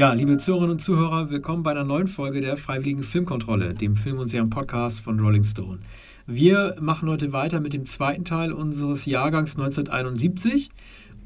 [0.00, 4.16] Ja, liebe Zuhörerinnen und Zuhörer, willkommen bei einer neuen Folge der Freiwilligen Filmkontrolle, dem Film-
[4.16, 5.80] und Serien-Podcast von Rolling Stone.
[6.26, 10.70] Wir machen heute weiter mit dem zweiten Teil unseres Jahrgangs 1971.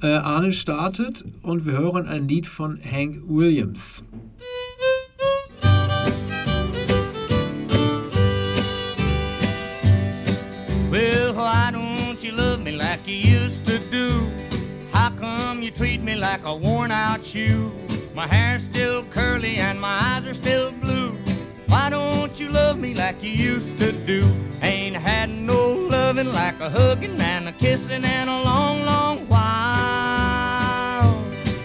[0.03, 4.03] Äh, Arne startet und wir hören ein Lied von Hank Williams.
[10.91, 14.27] Well, why don't you love me like you used to do?
[14.93, 17.71] How come you treat me like a worn out shoe?
[18.15, 21.17] My hair's still curly and my eyes are still blue.
[21.67, 24.23] Why don't you love me like you used to do?
[24.63, 31.13] Ain't had no loving like a hugging and a kissing in a long, long while.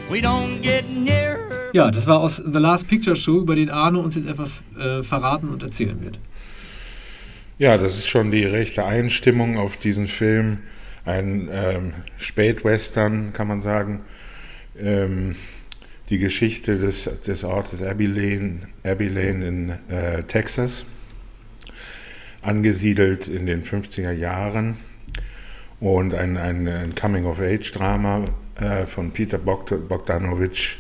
[0.09, 1.39] We don't get near.
[1.73, 5.03] Ja, das war aus The Last Picture Show, über den Arno uns jetzt etwas äh,
[5.03, 6.17] verraten und erzählen wird.
[7.59, 10.63] Ja, das ist schon die rechte Einstimmung auf diesen Film.
[11.06, 14.02] Ein ähm, Spätwestern, kann man sagen.
[14.80, 15.36] Ähm,
[16.09, 20.85] die Geschichte des, des Ortes Abilene, Abilene in äh, Texas,
[22.41, 24.77] angesiedelt in den 50er Jahren
[25.79, 28.25] und ein, ein, ein Coming-of-Age-Drama
[28.59, 30.77] äh, von Peter Bogdanovich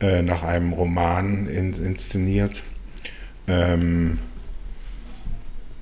[0.00, 2.62] äh, nach einem Roman in, inszeniert.
[3.48, 4.18] Ähm,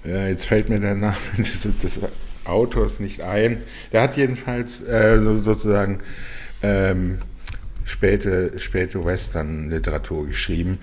[0.05, 2.00] ja, jetzt fällt mir der Name des, des,
[2.44, 3.62] Autors nicht ein.
[3.92, 5.98] Der hat jedenfalls äh, so, sozusagen
[6.62, 7.18] ähm,
[7.89, 10.78] späte, späte Western-Literatur geschrieben.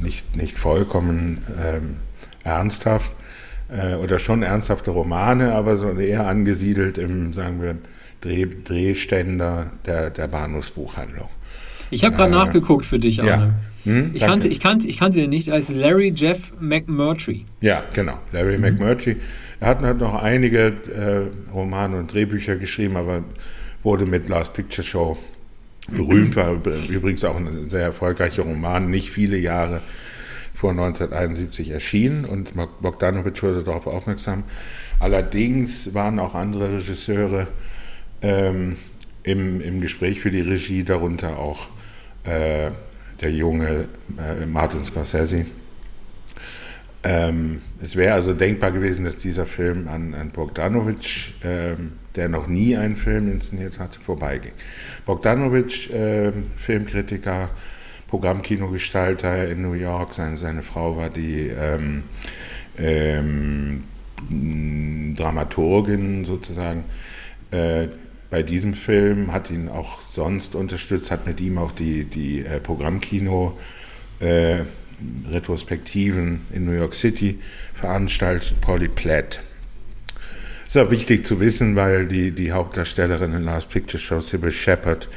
[0.00, 1.96] Nicht, nicht vollkommen ähm,
[2.44, 3.16] ernsthaft
[3.68, 7.76] äh, oder schon ernsthafte Romane, aber so eher angesiedelt im, sagen wir,
[8.20, 11.28] Dreh, Drehständer der, der Bahnhofsbuchhandlung.
[11.90, 13.54] Ich habe gerade äh, nachgeguckt für dich, Arne.
[13.84, 13.92] Ja.
[13.92, 17.46] Hm, ich, kannte, ich, kannte, ich kannte den nicht als Larry Jeff McMurtry.
[17.60, 18.18] Ja, genau.
[18.32, 18.62] Larry mhm.
[18.62, 19.16] McMurtry.
[19.60, 23.22] Er hat, hat noch einige äh, Romane und Drehbücher geschrieben, aber
[23.82, 25.16] wurde mit Last Picture Show
[25.88, 29.80] berühmt, war übrigens auch ein sehr erfolgreicher Roman, nicht viele Jahre
[30.54, 34.42] vor 1971 erschienen und Bogdanovich wurde darauf aufmerksam.
[34.98, 37.46] Allerdings waren auch andere Regisseure
[38.22, 38.76] ähm,
[39.22, 41.68] im, im Gespräch für die Regie, darunter auch
[42.24, 42.70] äh,
[43.20, 43.88] der junge
[44.18, 45.46] äh, Martin Scorsese.
[47.04, 52.48] Ähm, es wäre also denkbar gewesen, dass dieser Film an, an Bogdanovich ähm, der noch
[52.48, 54.52] nie einen Film inszeniert hatte, vorbeiging.
[55.06, 57.48] Bogdanovich, äh, Filmkritiker,
[58.08, 62.02] Programmkinogestalter in New York, seine, seine Frau war die ähm,
[62.76, 63.84] ähm,
[65.16, 66.82] Dramaturgin sozusagen.
[67.52, 67.86] Äh,
[68.30, 72.58] bei diesem Film hat ihn auch sonst unterstützt, hat mit ihm auch die, die äh,
[72.58, 73.56] Programmkino
[74.18, 74.62] äh,
[75.30, 77.38] Retrospektiven in New York City
[77.74, 79.40] veranstaltet, Polly Platt.
[80.66, 85.08] Ist auch wichtig zu wissen, weil die, die Hauptdarstellerin in Last Picture Show, Sybil Shepard,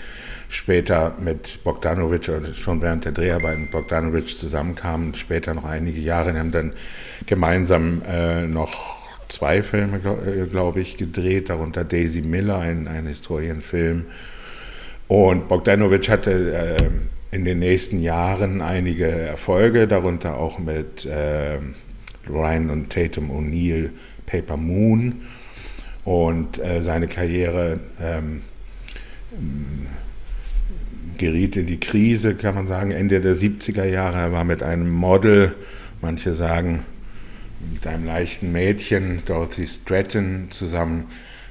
[0.48, 6.38] später mit Bogdanovich oder schon während der Dreharbeiten mit Bogdanovich zusammenkamen, später noch einige Jahre,
[6.38, 6.74] haben dann
[7.26, 14.06] gemeinsam äh, noch zwei Filme, glaube glaub ich, gedreht, darunter Daisy Miller, ein, ein Historienfilm.
[15.08, 16.90] Und Bogdanovich hatte äh,
[17.32, 21.60] in den nächsten Jahren einige Erfolge, darunter auch mit äh,
[22.30, 23.92] Ryan und Tatum O'Neill
[24.26, 25.22] Paper Moon
[26.04, 28.42] und äh, seine Karriere ähm,
[31.18, 34.18] geriet in die Krise, kann man sagen, Ende der 70er Jahre.
[34.18, 35.56] Er war mit einem Model,
[36.02, 36.84] manche sagen
[37.72, 41.06] mit einem leichten Mädchen, Dorothy Stratton, zusammen,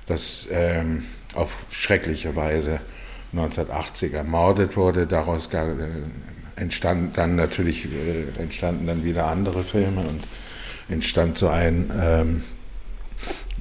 [0.06, 1.04] das ähm,
[1.34, 2.80] auf schreckliche Weise
[3.32, 5.06] 1980 ermordet wurde.
[5.06, 5.86] Daraus gar, äh,
[6.56, 10.26] entstand dann natürlich äh, entstanden dann wieder andere Filme und
[10.88, 12.42] entstand so ein ähm,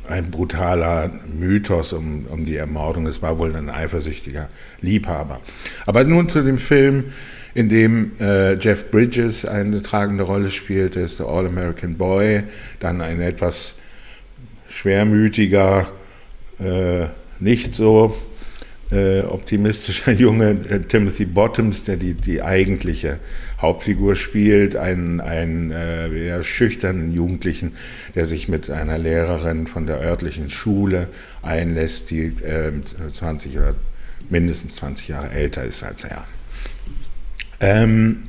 [0.09, 3.06] ein brutaler Mythos um, um die Ermordung.
[3.06, 4.50] Es war wohl ein eifersüchtiger
[4.81, 5.40] Liebhaber.
[5.86, 7.13] Aber nun zu dem Film,
[7.53, 12.44] in dem äh, Jeff Bridges eine tragende Rolle spielt, ist The All-American Boy,
[12.80, 13.75] dann ein etwas
[14.68, 15.88] schwermütiger,
[16.60, 17.07] äh,
[17.39, 18.15] nicht so
[18.91, 23.19] äh, optimistischer Junge äh, Timothy Bottoms, der die, die eigentliche
[23.62, 27.74] Hauptfigur spielt, einen, einen äh, eher schüchternen Jugendlichen,
[28.15, 31.07] der sich mit einer Lehrerin von der örtlichen Schule
[31.41, 32.71] einlässt, die äh,
[33.12, 33.75] 20 oder
[34.30, 36.25] mindestens 20 Jahre älter ist als er.
[37.59, 38.24] Ähm,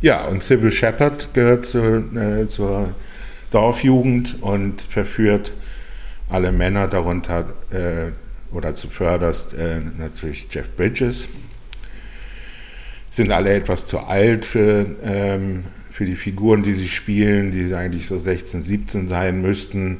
[0.00, 2.94] ja, und Sybil Shepard gehört zu, äh, zur
[3.50, 5.52] Dorfjugend und verführt
[6.28, 8.12] alle Männer, darunter äh,
[8.56, 11.28] oder zuvörderst äh, natürlich Jeff Bridges.
[13.10, 18.06] Sind alle etwas zu alt für, ähm, für die Figuren, die sie spielen, die eigentlich
[18.06, 19.98] so 16, 17 sein müssten.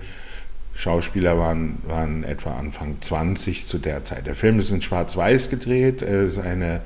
[0.74, 4.26] Schauspieler waren, waren etwa Anfang 20 zu der Zeit.
[4.26, 6.02] Der Film ist in Schwarz-Weiß gedreht.
[6.02, 6.82] Es ist eine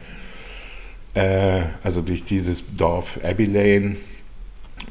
[1.14, 3.96] Äh, also durch dieses Dorf Abbey Lane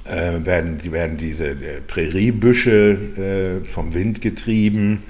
[0.03, 5.03] äh, werden, werden diese äh, Präriebüsche äh, vom Wind getrieben.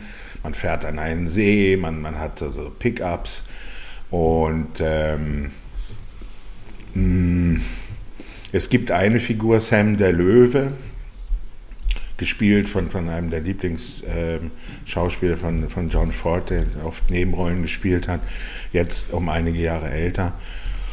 [0.44, 3.44] Man fährt an einen See, man, man hat so Pickups
[4.10, 5.52] und ähm,
[6.94, 7.62] mh, mm,
[8.52, 10.72] es gibt eine Figur, Sam der Löwe,
[12.18, 18.08] gespielt von, von einem der Lieblingsschauspieler ähm, von, von John Ford, der oft Nebenrollen gespielt
[18.08, 18.22] hat,
[18.74, 20.34] jetzt um einige Jahre älter.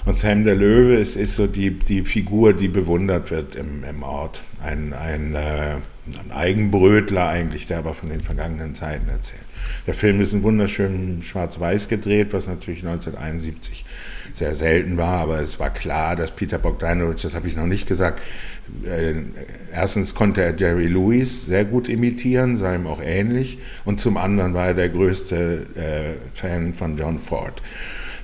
[0.05, 4.03] Und Sam der Löwe ist, ist so die, die Figur, die bewundert wird im, im
[4.03, 4.43] Ort.
[4.63, 5.77] Ein, ein, äh,
[6.15, 9.43] ein Eigenbrötler eigentlich, der aber von den vergangenen Zeiten erzählt.
[9.87, 13.85] Der Film ist in wunderschön schwarz-weiß gedreht, was natürlich 1971
[14.33, 17.89] sehr selten war, aber es war klar, dass Peter Bogdanovich, das habe ich noch nicht
[17.89, 18.21] gesagt,
[18.85, 19.15] äh,
[19.73, 24.55] erstens konnte er Jerry Lewis sehr gut imitieren, sah ihm auch ähnlich, und zum anderen
[24.55, 27.63] war er der größte äh, Fan von John Ford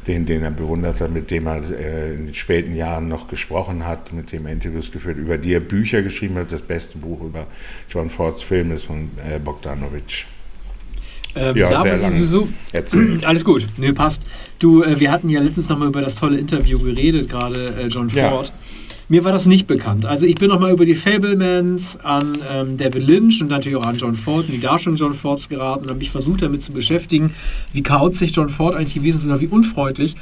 [0.06, 3.86] den, den er bewundert hat, mit dem er äh, in den späten Jahren noch gesprochen
[3.86, 6.52] hat, mit dem er Interviews geführt, über die er Bücher geschrieben hat.
[6.52, 7.46] Das beste Buch über
[7.88, 10.26] John Fords Film ist von äh, Bogdanovich.
[11.34, 12.48] Ähm, ja, sehr lange so,
[13.24, 14.22] Alles gut, nee, passt.
[14.58, 18.10] Du, äh, wir hatten ja letztens nochmal über das tolle Interview geredet, gerade äh, John
[18.10, 18.48] Ford.
[18.48, 18.52] Ja.
[19.12, 20.06] Mir war das nicht bekannt.
[20.06, 23.98] Also ich bin nochmal über die Fablemans an ähm, David Lynch und natürlich auch an
[23.98, 27.34] John Ford die Darstellung John Fords geraten und habe mich versucht damit zu beschäftigen,
[27.74, 30.14] wie chaotisch John Ford eigentlich gewesen ist oder wie unfreundlich.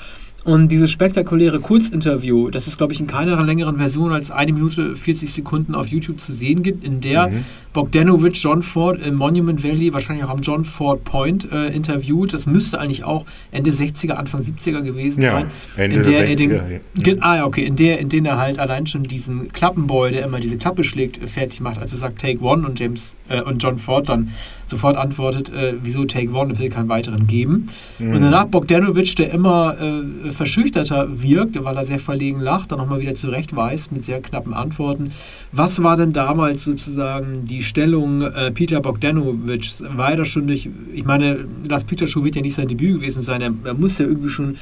[0.45, 4.97] Und dieses spektakuläre Kurzinterview, das es, glaube ich, in keiner längeren Version als eine Minute
[4.97, 7.45] 40 Sekunden auf YouTube zu sehen gibt, in der mhm.
[7.73, 12.33] Bogdanovich John Ford im Monument Valley, wahrscheinlich auch am John Ford Point, äh, interviewt.
[12.33, 15.47] Das müsste eigentlich auch Ende 60er, Anfang 70er gewesen ja, sein.
[15.77, 17.23] Ende in der 60er, den, ja.
[17.23, 20.57] Ah, okay, in der, in denen er halt allein schon diesen Klappenboy, der immer diese
[20.57, 24.09] Klappe schlägt, fertig macht, als er sagt Take One und James äh, und John Ford
[24.09, 24.31] dann
[24.67, 27.69] sofort antwortet, äh, wieso Take One, will keinen weiteren geben.
[27.99, 28.15] Mhm.
[28.15, 33.01] Und danach Bogdanovich, der immer äh, verschüchterter wirkt, weil er sehr verlegen lacht, dann nochmal
[33.01, 35.13] wieder zurechtweist mit sehr knappen Antworten.
[35.53, 39.83] Was war denn damals sozusagen die Stellung äh, Peter Bogdanovichs?
[39.87, 42.97] War er da schon durch, ich meine, das Peter Show wird ja nicht sein Debüt
[42.97, 44.57] gewesen sein, er, er muss ja irgendwie schon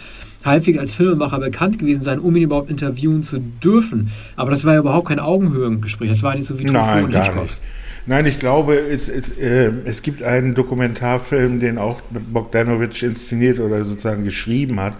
[0.44, 4.10] halbwegs als Filmemacher bekannt gewesen sein, um ihn überhaupt interviewen zu dürfen.
[4.36, 6.08] Aber das war ja überhaupt kein Augenhöhengespräch.
[6.08, 7.42] Das war nicht so wie Truffaut und Hitchcock.
[7.42, 7.60] Nicht.
[8.08, 12.00] Nein, ich glaube, es, es, äh, es gibt einen Dokumentarfilm, den auch
[12.32, 14.96] Bogdanovich inszeniert oder sozusagen geschrieben hat,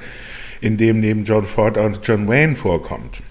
[0.61, 3.23] in dem neben John Ford auch John Wayne vorkommt.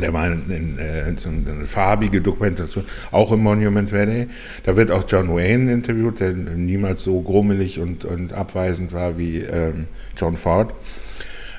[0.00, 4.28] Der war in, in, so eine farbige Dokumentation, auch im Monument Valley.
[4.64, 9.40] Da wird auch John Wayne interviewt, der niemals so grummelig und, und abweisend war wie
[9.40, 9.86] ähm,
[10.16, 10.72] John Ford.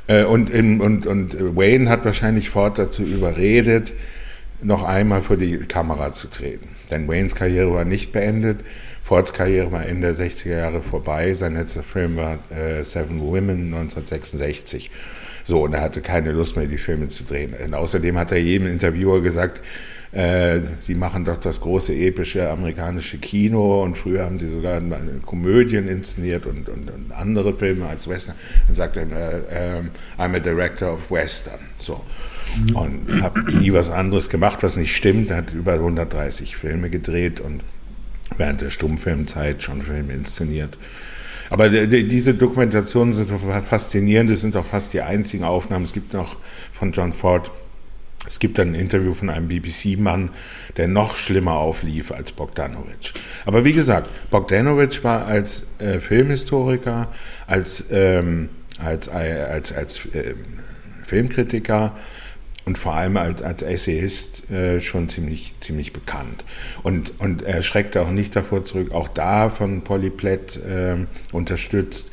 [0.07, 3.93] Äh, und, in, und, und Wayne hat wahrscheinlich Ford dazu überredet,
[4.63, 6.69] noch einmal vor die Kamera zu treten.
[6.89, 8.61] Denn Waynes Karriere war nicht beendet.
[9.03, 11.33] Fords Karriere war Ende der 60er Jahre vorbei.
[11.33, 14.89] Sein letzter Film war äh, Seven Women 1966.
[15.43, 17.53] So, und er hatte keine Lust mehr, die Filme zu drehen.
[17.53, 19.61] Und außerdem hat er jedem Interviewer gesagt,
[20.13, 24.79] äh, sie machen doch das große epische amerikanische Kino und früher haben sie sogar
[25.25, 28.35] Komödien inszeniert und, und, und andere Filme als Western.
[28.67, 29.81] Dann sagt er, äh, äh,
[30.17, 31.59] I'm a director of Western.
[31.77, 32.01] So.
[32.73, 35.31] Und habe nie was anderes gemacht, was nicht stimmt.
[35.31, 37.63] Er hat über 130 Filme gedreht und
[38.37, 40.77] während der Stummfilmzeit schon Filme inszeniert.
[41.49, 43.29] Aber diese Dokumentationen sind
[43.63, 45.85] faszinierend, das sind auch fast die einzigen Aufnahmen.
[45.85, 46.37] Es gibt noch
[46.71, 47.51] von John Ford,
[48.25, 50.29] es gibt ein Interview von einem BBC-Mann,
[50.77, 53.13] der noch schlimmer auflief als Bogdanovich.
[53.45, 57.09] Aber wie gesagt, Bogdanovich war als äh, Filmhistoriker,
[57.47, 58.49] als, ähm,
[58.79, 60.35] als, als, als äh,
[61.03, 61.95] Filmkritiker
[62.65, 66.45] und vor allem als, als Essayist äh, schon ziemlich, ziemlich bekannt.
[66.81, 70.95] Und, und er schreckte auch nicht davor zurück, auch da von Polyplett äh,
[71.31, 72.11] unterstützt,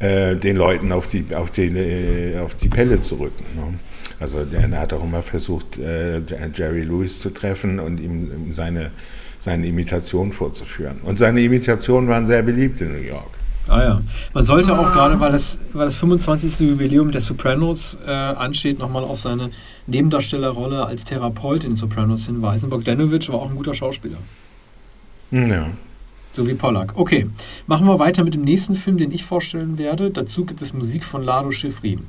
[0.00, 3.44] äh, den Leuten auf die, auf, die, äh, auf die Pelle zu rücken.
[3.56, 3.78] Ne?
[4.20, 6.20] Also er hat auch immer versucht, äh,
[6.52, 8.90] Jerry Lewis zu treffen und ihm seine,
[9.38, 10.98] seine Imitation vorzuführen.
[11.04, 13.30] Und seine Imitationen waren sehr beliebt in New York.
[13.68, 14.02] Ah ja.
[14.32, 16.68] Man sollte auch gerade, weil das, weil das 25.
[16.68, 19.50] Jubiläum der Sopranos äh, ansteht, nochmal auf seine
[19.88, 22.70] Nebendarstellerrolle als Therapeut in Sopranos hinweisen.
[22.70, 24.18] Bogdanovich war auch ein guter Schauspieler.
[25.30, 25.70] Ja.
[26.32, 26.92] So wie Pollack.
[26.94, 27.26] Okay,
[27.66, 30.10] machen wir weiter mit dem nächsten Film, den ich vorstellen werde.
[30.10, 32.06] Dazu gibt es Musik von Lado Schifrin.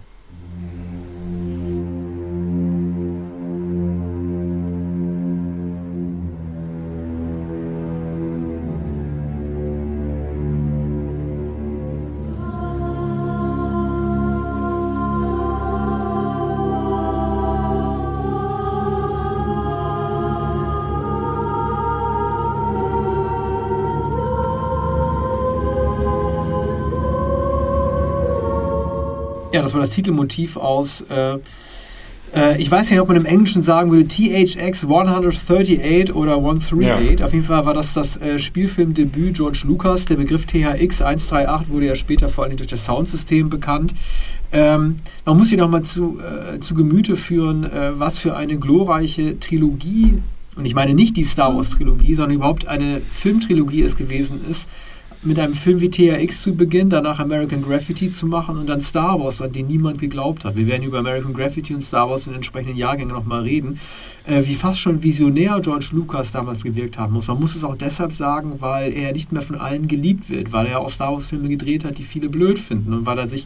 [29.79, 31.38] Ja, das Titelmotiv aus äh,
[32.36, 37.19] Äh, ich weiß nicht, ob man im Englischen sagen würde THX 138 oder 138.
[37.19, 37.25] Ja.
[37.25, 40.05] Auf jeden Fall war das das äh, Spielfilmdebüt George Lucas.
[40.05, 43.93] Der Begriff THX 138 wurde ja später vor allem durch das Soundsystem bekannt.
[44.51, 46.19] Ähm, man muss sich nochmal zu,
[46.59, 50.15] zu Gemüte führen, was für eine glorreiche Trilogie,
[50.55, 54.67] und ich meine nicht die Star Wars Trilogie, sondern überhaupt eine Filmtrilogie es gewesen ist,
[55.21, 59.19] mit einem Film wie THX zu beginnen, danach American Graffiti zu machen und dann Star
[59.19, 60.55] Wars, an den niemand geglaubt hat.
[60.55, 63.79] Wir werden über American Graffiti und Star Wars in entsprechenden Jahrgängen nochmal reden,
[64.25, 67.27] äh, wie fast schon visionär George Lucas damals gewirkt haben muss.
[67.27, 70.67] Man muss es auch deshalb sagen, weil er nicht mehr von allen geliebt wird, weil
[70.67, 73.45] er auch Star Wars Filme gedreht hat, die viele blöd finden und weil er sich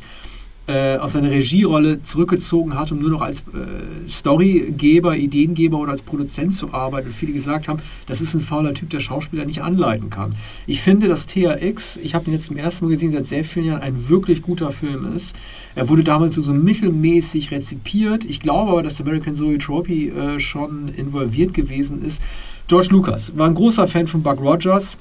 [0.68, 6.02] äh, aus seiner Regierolle zurückgezogen hat, um nur noch als äh, Storygeber, Ideengeber oder als
[6.02, 7.08] Produzent zu arbeiten.
[7.08, 10.36] Und viele gesagt haben, das ist ein fauler Typ, der Schauspieler nicht anleiten kann.
[10.66, 13.66] Ich finde, dass THX, ich habe den jetzt zum ersten Mal gesehen, seit sehr vielen
[13.66, 15.36] Jahren ein wirklich guter Film ist.
[15.76, 18.24] Er wurde damals so, mittelmäßig rezipiert.
[18.26, 22.22] Ich glaube aber, dass American Zoetrope äh, schon involviert gewesen ist.
[22.68, 24.98] George Lucas war ein großer Fan von Buck Rogers.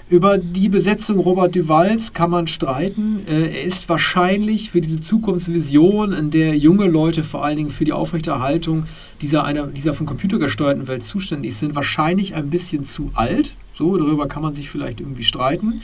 [0.09, 3.27] Über die Besetzung Robert Duvals kann man streiten.
[3.27, 7.85] Äh, er ist wahrscheinlich für diese Zukunftsvision, in der junge Leute vor allen Dingen für
[7.85, 8.85] die Aufrechterhaltung
[9.21, 13.55] dieser, einer, dieser von Computer gesteuerten Welt zuständig sind, wahrscheinlich ein bisschen zu alt.
[13.75, 15.83] So, darüber kann man sich vielleicht irgendwie streiten.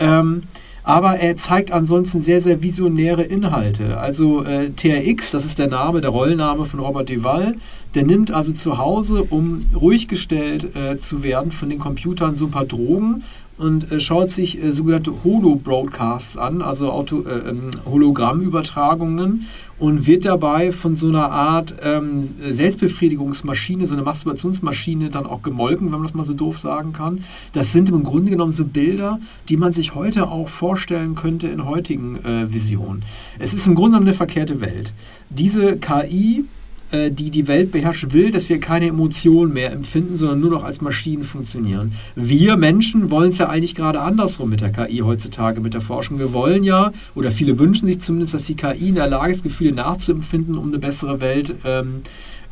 [0.00, 0.42] Ähm,
[0.82, 3.98] aber er zeigt ansonsten sehr, sehr visionäre Inhalte.
[3.98, 7.54] Also äh, TRX, das ist der Name, der Rollname von Robert Duval,
[7.94, 12.46] der nimmt also zu Hause, um ruhig gestellt äh, zu werden von den Computern, so
[12.46, 13.22] ein paar Drogen
[13.60, 19.46] und äh, schaut sich äh, sogenannte Holo-Broadcasts an, also Auto, äh, ähm, Hologrammübertragungen
[19.78, 25.92] und wird dabei von so einer Art ähm, Selbstbefriedigungsmaschine, so eine Masturbationsmaschine dann auch gemolken,
[25.92, 27.22] wenn man das mal so doof sagen kann.
[27.52, 31.66] Das sind im Grunde genommen so Bilder, die man sich heute auch vorstellen könnte in
[31.66, 33.04] heutigen äh, Visionen.
[33.38, 34.94] Es ist im Grunde genommen eine verkehrte Welt.
[35.28, 36.46] Diese KI
[36.90, 40.64] äh, die die Welt beherrscht, will, dass wir keine Emotionen mehr empfinden, sondern nur noch
[40.64, 41.92] als Maschinen funktionieren.
[42.14, 46.18] Wir Menschen wollen es ja eigentlich gerade andersrum mit der KI heutzutage, mit der Forschung.
[46.18, 49.42] Wir wollen ja, oder viele wünschen sich zumindest, dass die KI in der Lage ist,
[49.42, 52.02] Gefühle nachzuempfinden, um eine bessere Welt ähm,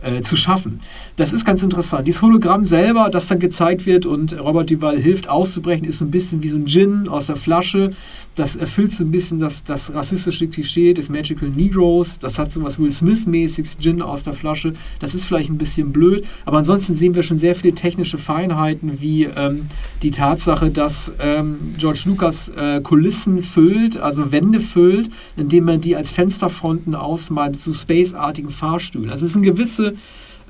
[0.03, 0.81] äh, zu schaffen.
[1.17, 2.07] Das ist ganz interessant.
[2.07, 6.11] Dieses Hologramm selber, das dann gezeigt wird und Robert Duval hilft auszubrechen, ist so ein
[6.11, 7.91] bisschen wie so ein Gin aus der Flasche.
[8.35, 12.19] Das erfüllt so ein bisschen das, das rassistische Klischee des Magical Negroes.
[12.19, 14.75] Das hat so was Will Smith-mäßiges, Gin aus der Flasche.
[15.01, 19.01] Das ist vielleicht ein bisschen blöd, aber ansonsten sehen wir schon sehr viele technische Feinheiten,
[19.01, 19.67] wie ähm,
[20.03, 25.97] die Tatsache, dass ähm, George Lucas äh, Kulissen füllt, also Wände füllt, indem man die
[25.97, 29.11] als Fensterfronten ausmalt so Space-artigen Fahrstühlen.
[29.11, 29.88] Also es ist eine gewisse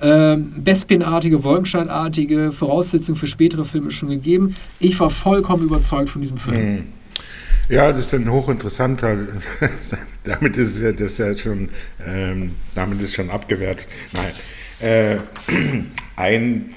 [0.01, 4.57] äh, Bespin-artige, Wolkenstein-artige Voraussetzung für spätere Filme schon gegeben.
[4.81, 6.57] Ich war vollkommen überzeugt von diesem Film.
[6.57, 6.85] Hm.
[7.69, 9.17] Ja, das ist ein hochinteressanter.
[10.25, 11.69] damit ist es ja, das ja schon,
[12.07, 13.87] ähm, damit ist schon abgewehrt.
[14.13, 14.33] Nein,
[14.81, 15.19] äh,
[16.17, 16.71] ein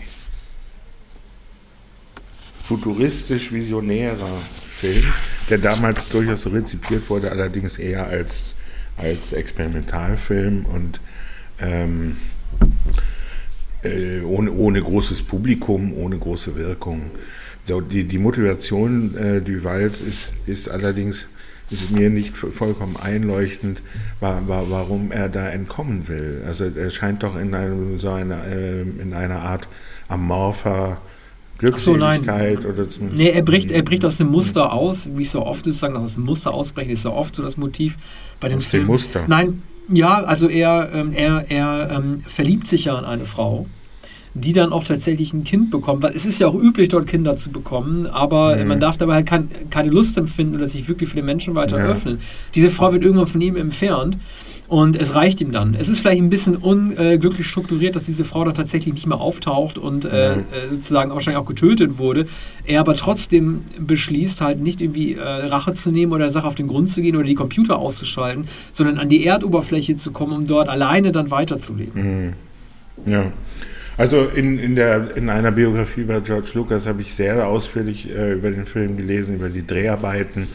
[2.64, 4.38] futuristisch visionärer
[4.72, 5.06] Film,
[5.50, 8.56] der damals durchaus rezipiert wurde, allerdings eher als
[9.02, 11.00] als Experimentalfilm und
[11.60, 12.18] ähm,
[13.84, 17.12] äh, ohne, ohne großes Publikum, ohne große Wirkung.
[17.64, 21.28] So, die, die Motivation äh, Duvals ist, ist allerdings
[21.72, 23.82] ist mir nicht vollkommen einleuchtend,
[24.20, 26.44] war, war, warum er da entkommen will.
[26.46, 29.70] Also er scheint doch in, einem, so einer, äh, in einer Art
[30.10, 31.02] amorpher
[31.60, 35.32] Glückseligkeit so, oder zum Nee, er bricht, er bricht aus dem Muster aus, wie es
[35.32, 37.98] so oft ist, sagen, aus dem Muster ausbrechen ist so oft so das Motiv
[38.40, 38.88] bei den aus Filmen.
[38.88, 39.24] Dem Muster.
[39.28, 43.68] Nein, ja, also er, ähm, er, er ähm, verliebt sich ja in eine Frau,
[44.34, 46.04] die dann auch tatsächlich ein Kind bekommt.
[46.04, 48.68] Weil es ist ja auch üblich, dort Kinder zu bekommen, aber mhm.
[48.68, 51.78] man darf dabei halt kein, keine Lust empfinden oder sich wirklich für den Menschen weiter
[51.78, 51.86] ja.
[51.86, 52.20] öffnen.
[52.56, 54.18] Diese Frau wird irgendwann von ihm entfernt.
[54.72, 55.76] Und es reicht ihm dann.
[55.76, 59.78] Es ist vielleicht ein bisschen unglücklich strukturiert, dass diese Frau da tatsächlich nicht mehr auftaucht
[59.78, 62.26] und äh, äh, sozusagen wahrscheinlich auch getötet wurde.
[62.66, 66.56] Er aber trotzdem beschließt, halt nicht irgendwie äh, Rache zu nehmen oder der Sache auf
[66.56, 70.46] den Grund zu gehen oder die Computer auszuschalten, sondern an die Erdoberfläche zu kommen, um
[70.46, 72.36] dort alleine dann weiterzuleben.
[73.06, 73.12] Mhm.
[73.12, 73.30] Ja.
[73.98, 78.32] Also in, in, der, in einer Biografie bei George Lucas habe ich sehr ausführlich äh,
[78.32, 80.48] über den Film gelesen, über die Dreharbeiten.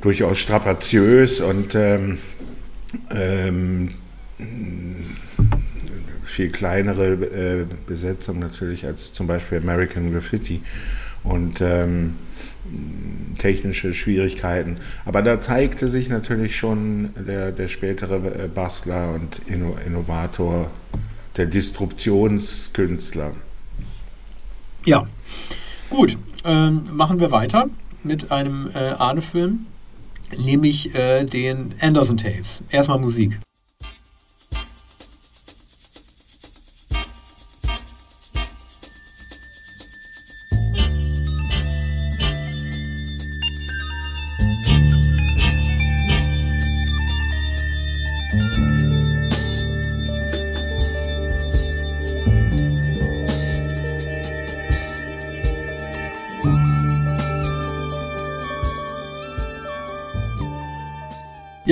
[0.00, 2.18] Durchaus strapaziös und ähm,
[3.10, 3.90] ähm,
[6.24, 10.62] viel kleinere äh, Besetzung natürlich als zum Beispiel American Graffiti
[11.22, 12.16] und ähm,
[13.38, 14.78] technische Schwierigkeiten.
[15.04, 20.70] Aber da zeigte sich natürlich schon der, der spätere äh, Bastler und Inno Innovator,
[21.36, 23.32] der Disruptionskünstler.
[24.84, 25.06] Ja,
[25.90, 26.16] gut.
[26.44, 27.68] Ähm, machen wir weiter
[28.02, 29.66] mit einem äh, Arne-Film,
[30.38, 32.62] nämlich äh, den Anderson Tapes.
[32.70, 33.38] Erstmal Musik.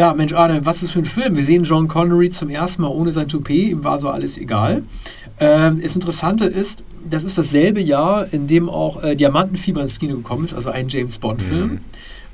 [0.02, 1.36] Ja, Mensch, Arne, was ist für ein Film?
[1.36, 4.82] Wir sehen John Connery zum ersten Mal ohne sein Toupet, ihm war so alles egal.
[5.38, 10.16] Ähm, das Interessante ist, das ist dasselbe Jahr, in dem auch äh, Diamantenfieber ins Kino
[10.16, 11.70] gekommen ist, also ein James Bond-Film.
[11.70, 11.80] Mhm.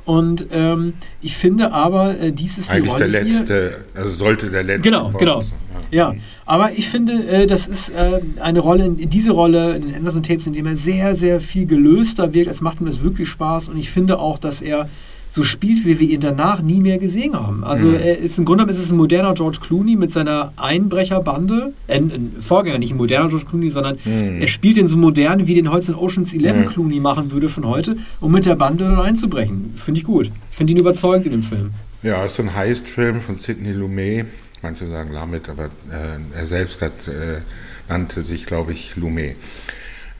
[0.07, 4.01] Und ähm, ich finde aber, äh, dies ist Eigentlich die Rolle der letzte, hier.
[4.01, 4.89] also sollte der letzte.
[4.89, 5.41] Genau, Bond genau.
[5.43, 5.53] Sein.
[5.91, 6.15] Ja.
[6.47, 10.47] aber ich finde, äh, das ist äh, eine Rolle, diese Rolle in den Anderson Tapes,
[10.47, 12.51] in dem er sehr, sehr viel gelöster wirkt.
[12.51, 14.89] Es macht ihm das wirklich Spaß und ich finde auch, dass er
[15.29, 17.65] so spielt, wie wir ihn danach nie mehr gesehen haben.
[17.65, 17.95] Also mhm.
[17.95, 21.73] er ist im Grunde genommen ist es ein moderner George Clooney mit seiner Einbrecherbande.
[21.87, 24.41] Äh, ein Vorgänger, nicht ein moderner George Clooney, sondern mhm.
[24.41, 26.67] er spielt den so modern, wie den heute in Ocean's Eleven mhm.
[26.67, 29.73] Clooney machen würde von heute, um mit der Bande dann einzubrechen.
[29.75, 30.31] Finde ich gut.
[30.51, 31.73] Finde ihn überzeugt in dem Film.
[32.03, 34.27] Ja, es ist ein Heist-Film von Sidney Lumet.
[34.63, 37.41] Manche sagen Lamet, aber äh, er selbst hat, äh,
[37.89, 39.37] nannte sich, glaube ich, Lumet.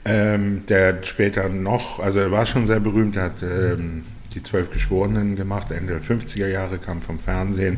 [0.05, 4.71] Ähm, der später noch, also er war schon sehr berühmt, er hat ähm, die Zwölf
[4.71, 7.77] Geschworenen gemacht, Ende der 50er Jahre, kam vom Fernsehen,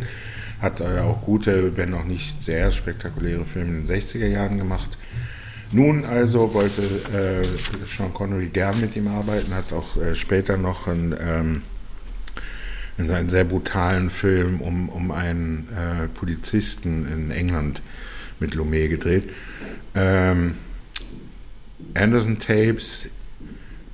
[0.61, 4.97] hat äh, auch gute, wenn auch nicht sehr spektakuläre Filme in den 60er Jahren gemacht.
[5.71, 6.81] Nun also wollte
[7.13, 11.61] äh, Sean Connery gern mit ihm arbeiten, hat auch äh, später noch einen, ähm,
[12.97, 17.81] einen sehr brutalen Film um, um einen äh, Polizisten in England
[18.39, 19.29] mit Lumet gedreht.
[19.95, 20.55] Ähm,
[21.93, 23.07] Anderson Tapes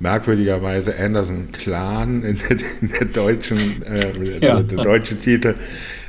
[0.00, 4.62] merkwürdigerweise Anderson Clan in der, in der deutschen, äh, ja.
[4.62, 5.54] der deutsche Titel.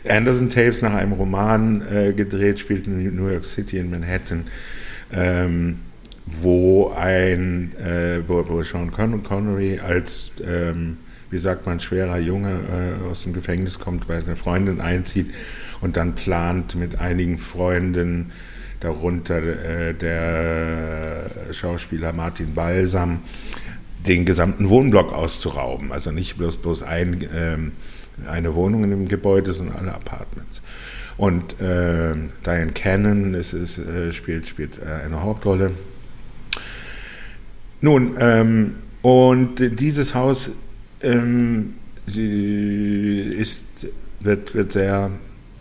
[0.08, 4.45] Anderson Tapes nach einem Roman äh, gedreht, spielt in New York City in Manhattan,
[5.12, 5.80] ähm,
[6.25, 10.97] wo ein, äh, wo, wo Sean Connery als, ähm,
[11.32, 15.34] wie sagt man, schwerer Junge äh, aus dem Gefängnis kommt, weil eine Freundin einzieht
[15.82, 18.32] und dann plant mit einigen Freunden,
[18.80, 23.19] darunter äh, der Schauspieler Martin Balsam,
[24.05, 25.91] den gesamten Wohnblock auszurauben.
[25.91, 27.71] Also nicht bloß, bloß ein, ähm,
[28.27, 30.62] eine Wohnung in dem Gebäude, sondern alle Apartments.
[31.17, 35.71] Und äh, Diane Cannon ist, ist, äh, spielt, spielt äh, eine Hauptrolle.
[37.81, 40.51] Nun, ähm, und dieses Haus
[41.01, 41.75] ähm,
[42.07, 43.65] ist,
[44.19, 45.12] wird, wird sehr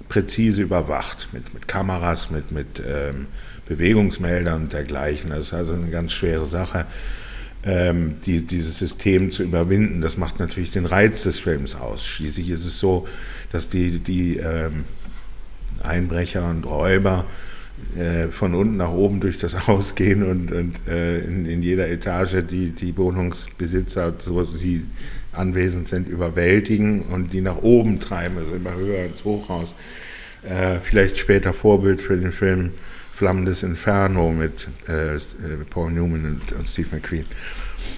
[0.08, 3.26] präzise überwacht mit, mit Kameras, mit, mit ähm,
[3.66, 5.30] Bewegungsmeldern und dergleichen.
[5.30, 6.86] Das ist also eine ganz schwere Sache
[7.64, 10.00] ähm, die, dieses System zu überwinden.
[10.00, 12.06] Das macht natürlich den Reiz des Films aus.
[12.06, 13.06] Schließlich ist es so,
[13.50, 14.84] dass die, die ähm,
[15.82, 17.24] Einbrecher und Räuber
[17.96, 21.88] äh, von unten nach oben durch das Haus gehen und, und äh, in, in, jeder
[21.88, 24.84] Etage die, die Wohnungsbesitzer, so sie
[25.32, 29.74] anwesend sind, überwältigen und die nach oben treiben, also immer höher ins Hochhaus.
[30.42, 32.72] Äh, vielleicht später Vorbild für den Film
[33.18, 35.18] Flammendes Inferno mit äh, äh,
[35.68, 37.24] Paul Newman und, und Steve McQueen.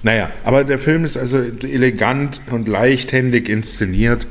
[0.03, 4.27] Naja, aber der Film ist also elegant und leichthändig inszeniert,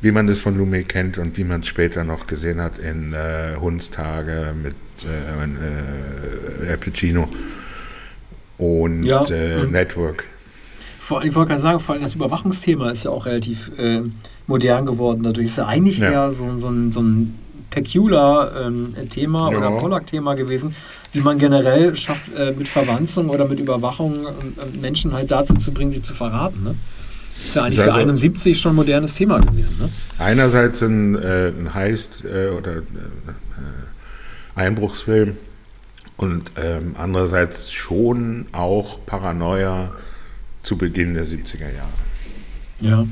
[0.00, 3.12] wie man das von Lumet kennt und wie man es später noch gesehen hat in
[3.12, 7.28] äh, Hundstage mit äh, äh, Pacino
[8.58, 10.22] und ja, äh, Network.
[11.00, 14.02] Vor allem, ich wollte gerade sagen, vor allem das Überwachungsthema ist ja auch relativ äh,
[14.46, 15.24] modern geworden.
[15.24, 16.12] Dadurch ist ja eigentlich ja.
[16.12, 17.38] eher so, so, ein, so ein
[17.72, 19.58] Pecular-Thema ähm, ja.
[19.58, 20.74] oder Pollack-Thema gewesen,
[21.12, 25.72] wie man generell schafft, äh, mit Verwanzung oder mit Überwachung äh, Menschen halt dazu zu
[25.72, 26.62] bringen, sich zu verraten.
[26.62, 26.74] Ne?
[27.42, 29.78] Ist ja eigentlich also, für 71 schon ein modernes Thema gewesen.
[29.78, 29.88] Ne?
[30.18, 32.82] Einerseits ein, äh, ein Heist- äh, oder äh,
[34.54, 35.36] Einbruchsfilm
[36.18, 39.92] und ähm, andererseits schon auch Paranoia
[40.62, 41.88] zu Beginn der 70er Jahre.
[42.80, 43.06] Ja.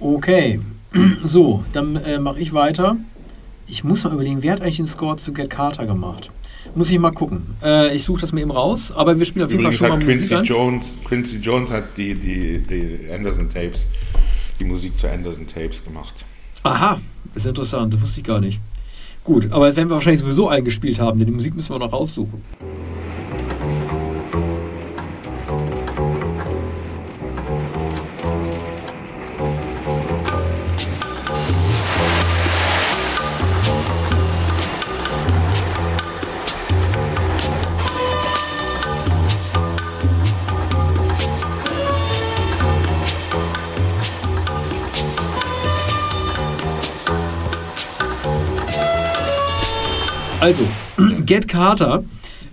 [0.00, 0.60] Okay.
[1.22, 2.96] So, dann äh, mache ich weiter.
[3.70, 6.30] Ich muss mal überlegen, wer hat eigentlich den Score zu Get Carter gemacht?
[6.74, 7.54] Muss ich mal gucken.
[7.62, 9.98] Äh, ich suche das mir eben raus, aber wir spielen auf jeden Fall schon mal
[9.98, 11.04] Quincy Musik Jones, an.
[11.04, 13.86] Quincy Jones hat die, die, die Anderson Tapes,
[14.58, 16.24] die Musik zu Anderson Tapes gemacht.
[16.62, 16.98] Aha,
[17.34, 18.58] ist interessant, das wusste ich gar nicht.
[19.22, 21.92] Gut, aber das werden wir wahrscheinlich sowieso eingespielt haben, denn die Musik müssen wir noch
[21.92, 22.42] raussuchen.
[50.40, 50.62] Also,
[51.26, 52.04] Get Carter,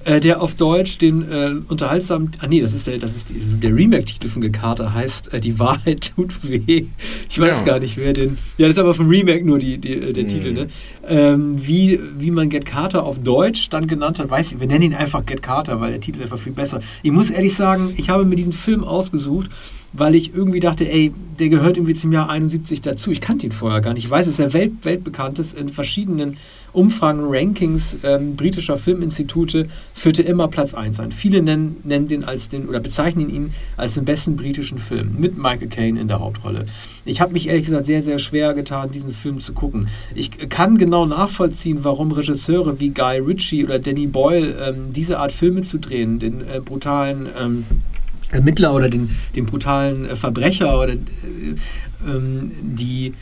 [0.06, 3.36] äh, der auf Deutsch den äh, unterhaltsamen, ah nee, das ist der, das ist die,
[3.36, 6.86] der Remake-Titel von Get Carter, heißt äh, Die Wahrheit tut weh.
[7.30, 7.66] Ich weiß ja.
[7.66, 10.24] gar nicht, wer den, ja, das ist aber vom Remake nur die, die äh, der
[10.24, 10.28] mhm.
[10.28, 10.68] Titel, ne?
[11.08, 14.82] Ähm, wie, wie man Get Carter auf Deutsch dann genannt hat, weiß ich, wir nennen
[14.84, 16.80] ihn einfach Get Carter, weil der Titel einfach viel besser.
[17.04, 19.52] Ich muss ehrlich sagen, ich habe mir diesen Film ausgesucht,
[19.94, 23.12] weil ich irgendwie dachte, ey, der gehört irgendwie zum Jahr 71 dazu.
[23.12, 24.06] Ich kannte ihn vorher gar nicht.
[24.06, 26.38] Ich weiß, dass er welt, weltbekannt ist in verschiedenen
[26.76, 31.12] Umfragen, Rankings ähm, britischer Filminstitute führte immer Platz 1 an.
[31.12, 35.38] Viele nennen, nennen den als den oder bezeichnen ihn als den besten britischen Film mit
[35.38, 36.66] Michael Caine in der Hauptrolle.
[37.06, 39.88] Ich habe mich ehrlich gesagt sehr, sehr schwer getan, diesen Film zu gucken.
[40.14, 45.32] Ich kann genau nachvollziehen, warum Regisseure wie Guy Ritchie oder Danny Boyle ähm, diese Art
[45.32, 47.66] Filme zu drehen, den äh, brutalen ähm,
[48.32, 50.98] Ermittler oder den, den brutalen äh, Verbrecher oder äh,
[52.06, 53.14] ähm, die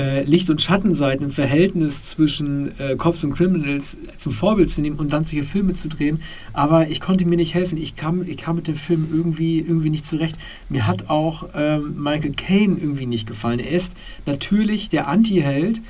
[0.00, 4.96] äh, Licht- und Schattenseiten im Verhältnis zwischen äh, Cops und Criminals zum Vorbild zu nehmen
[4.96, 6.20] und dann solche Filme zu drehen.
[6.54, 7.76] Aber ich konnte mir nicht helfen.
[7.76, 10.36] Ich kam, ich kam mit dem Film irgendwie, irgendwie nicht zurecht.
[10.70, 13.58] Mir hat auch ähm, Michael Caine irgendwie nicht gefallen.
[13.58, 15.82] Er ist natürlich der Anti-Held,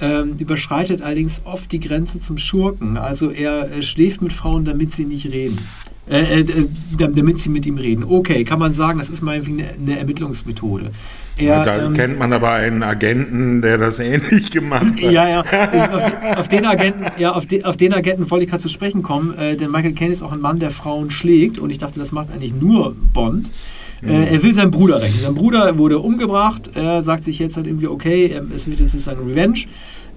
[0.00, 2.96] ähm, überschreitet allerdings oft die Grenze zum Schurken.
[2.96, 5.58] Also er äh, schläft mit Frauen, damit sie nicht reden.
[6.10, 6.66] Äh, äh,
[6.98, 8.02] damit sie mit ihm reden.
[8.02, 10.90] Okay, kann man sagen, das ist mal eine, eine Ermittlungsmethode.
[11.36, 15.00] Er, ja, da ähm, kennt man aber einen Agenten, der das ähnlich gemacht hat.
[15.00, 15.40] Ja, ja.
[15.40, 18.68] auf, den, auf, den Agenten, ja, auf, den, auf den Agenten wollte ich gerade zu
[18.68, 21.78] sprechen kommen, äh, denn Michael Caine ist auch ein Mann, der Frauen schlägt und ich
[21.78, 23.52] dachte, das macht eigentlich nur Bond.
[24.02, 24.24] Äh, mhm.
[24.24, 25.20] er will seinen Bruder rächen.
[25.20, 26.72] Sein Bruder wurde umgebracht.
[26.74, 29.60] Er sagt sich jetzt halt irgendwie, okay, es wird jetzt sozusagen Revenge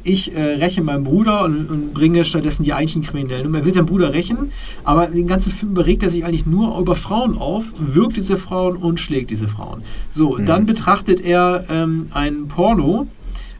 [0.03, 3.47] ich äh, räche meinen Bruder und, und, bringe stattdessen die eigentlichen Kriminellen.
[3.47, 4.51] Und er will seinen Bruder rächen,
[4.83, 8.75] aber den ganzen Film beregt er sich eigentlich nur über Frauen auf, wirkt diese Frauen
[8.75, 9.83] und schlägt diese Frauen.
[10.09, 10.45] So, mhm.
[10.45, 13.07] dann betrachtet er ähm, ein Porno,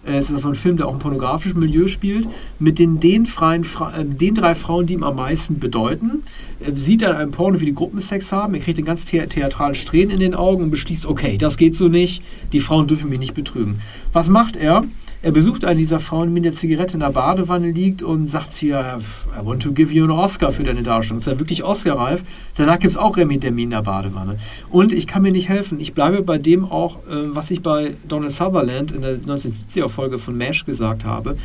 [0.06, 2.28] äh, es ist so ein Film, der auch im pornografischen Milieu spielt,
[2.60, 6.24] mit den, den, freien äh, den drei Frauen, die ihm am meisten bedeuten.
[6.60, 8.54] Er sieht dann einen Porno, wie die Gruppensex haben.
[8.54, 11.76] Er kriegt den ganz the theatralischen Tränen in den Augen und beschließt, okay, das geht
[11.76, 13.80] so nicht, die Frauen dürfen mich nicht betrügen.
[14.12, 14.84] Was macht er?
[15.24, 18.52] Er besucht eine dieser Frauen, die mit der Zigarette in der Badewanne liegt und sagt
[18.52, 19.00] zu ihr,
[19.34, 21.20] I want to give you an Oscar für deine Darstellung.
[21.20, 22.26] Ist ja wirklich Oscar-reif.
[22.58, 24.36] Danach gibt es auch Remi Demi in der Badewanne.
[24.70, 25.80] Und ich kann mir nicht helfen.
[25.80, 30.38] Ich bleibe bei dem auch, äh, was ich bei Donald Sutherland in der 1970er-Folge von
[30.38, 31.38] MASH gesagt habe.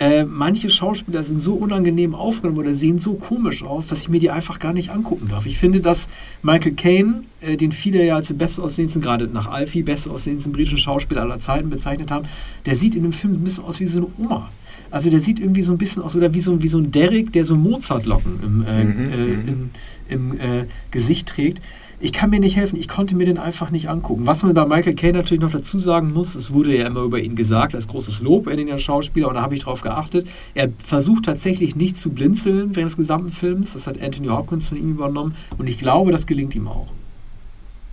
[0.00, 4.20] Äh, manche Schauspieler sind so unangenehm aufgenommen oder sehen so komisch aus, dass ich mir
[4.20, 5.44] die einfach gar nicht angucken darf.
[5.46, 6.08] Ich finde, dass
[6.42, 11.22] Michael Caine, äh, den viele ja als den bestaussehendsten, gerade nach Alfie, bestaussehendsten britischen Schauspieler
[11.22, 12.28] aller Zeiten bezeichnet haben,
[12.64, 14.50] der sieht in dem Film ein bisschen aus wie so eine Oma.
[14.90, 17.32] Also der sieht irgendwie so ein bisschen aus, oder wie so, wie so ein Derrick,
[17.32, 19.48] der so Mozart-Locken im, äh, mhm, äh, mhm.
[19.48, 19.70] im,
[20.08, 21.60] im äh, Gesicht trägt
[22.00, 24.26] ich kann mir nicht helfen, ich konnte mir den einfach nicht angucken.
[24.26, 27.18] Was man bei Michael Caine natürlich noch dazu sagen muss, es wurde ja immer über
[27.18, 30.26] ihn gesagt, als großes Lob, er den Schauspieler, und da habe ich drauf geachtet.
[30.54, 33.72] Er versucht tatsächlich nicht zu blinzeln während des gesamten Films.
[33.72, 36.88] Das hat Anthony Hopkins von ihm übernommen und ich glaube, das gelingt ihm auch.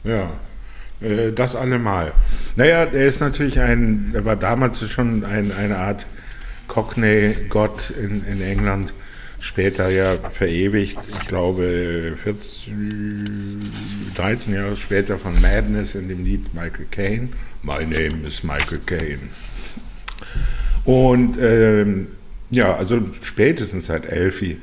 [0.03, 0.29] Ja,
[1.01, 2.11] äh, das allemal.
[2.55, 6.05] Naja, er ist natürlich ein, er war damals schon ein, eine Art
[6.67, 8.93] Cockney-Gott in, in England
[9.39, 13.71] später ja verewigt, ich glaube 14,
[14.15, 17.29] 13 Jahre später von Madness in dem Lied Michael Caine.
[17.61, 19.29] My name is Michael Caine.
[20.83, 22.07] Und ähm,
[22.49, 24.59] ja, also spätestens seit Elfie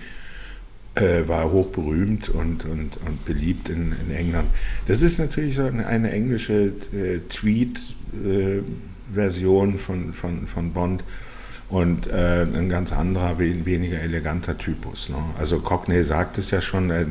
[0.95, 4.49] äh, war hochberühmt und, und, und beliebt in, in England.
[4.87, 11.03] Das ist natürlich so eine, eine englische äh, Tweet-Version äh, von, von, von Bond
[11.73, 15.09] und äh, ein ganz anderer, weniger eleganter Typus.
[15.09, 15.17] Ne?
[15.39, 17.07] Also Cockney sagt es ja schon, äh,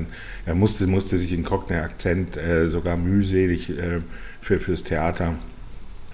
[0.46, 4.02] er musste, musste sich in Cockney-Akzent äh, sogar mühselig äh,
[4.40, 5.34] für, fürs Theater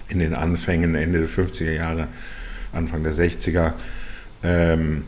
[0.08, 2.08] in den Anfängen, Ende der 50er Jahre,
[2.72, 3.74] Anfang der 60er
[4.42, 5.04] ähm,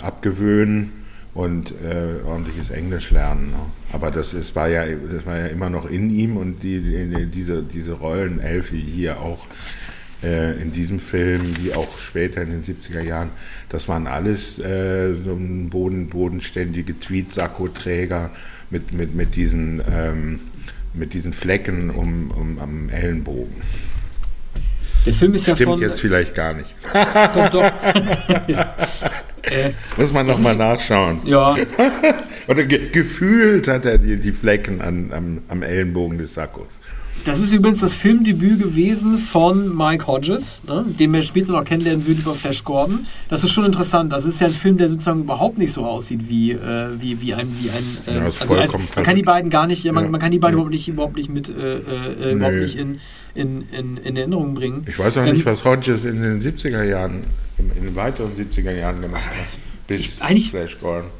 [0.00, 0.92] abgewöhnen
[1.34, 3.50] und äh, ordentliches Englisch lernen.
[3.50, 3.58] Ne?
[3.92, 7.26] Aber das, ist, war ja, das war ja immer noch in ihm und die, die,
[7.26, 9.48] diese, diese Rollen, Elfie hier auch,
[10.22, 13.30] äh, in diesem Film, wie auch später in den 70er Jahren,
[13.68, 18.30] das waren alles äh, so boden, bodenständige Tweet-Sakko-Träger
[18.70, 20.40] mit, mit, mit, diesen, ähm,
[20.94, 23.62] mit diesen Flecken um, um, am Ellenbogen.
[25.06, 25.80] Der Film ist ja Stimmt von.
[25.80, 26.74] jetzt vielleicht gar nicht.
[26.92, 27.62] Doch, doch.
[29.42, 31.20] äh, Muss man nochmal nachschauen.
[31.24, 31.56] ja,
[32.48, 36.78] Oder ge gefühlt hat er die, die Flecken an, am, am Ellenbogen des Sackos.
[37.24, 42.06] Das ist übrigens das Filmdebüt gewesen von Mike Hodges, ne, den wir später noch kennenlernen
[42.06, 43.06] würden über Flash Gordon.
[43.28, 44.12] Das ist schon interessant.
[44.12, 47.34] Das ist ja ein Film, der sozusagen überhaupt nicht so aussieht wie, äh, wie, wie
[47.34, 47.48] ein.
[47.60, 50.10] Wie ein äh, Ja, also als, man kann die beiden gar nicht, man, Ja.
[50.10, 52.60] man kann die beiden überhaupt nicht, überhaupt nicht mit äh, äh, überhaupt Nee.
[52.62, 53.00] nicht in,
[53.34, 54.84] in, in, in Erinnerung bringen.
[54.88, 57.20] Ich weiß auch Ähm, nicht, was Hodges in den 70er Jahren,
[57.58, 59.34] in den weiteren 70er Jahren gemacht hat.
[59.86, 61.10] Bis Eigentlich- Flash Gordon.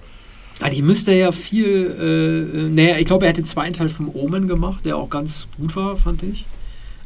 [0.61, 1.67] Eigentlich müsste er ja viel,
[1.99, 5.09] äh, äh, naja, ich glaube, er hat den zweiten Teil vom Omen gemacht, der auch
[5.11, 6.45] ganz gut war, fand ich.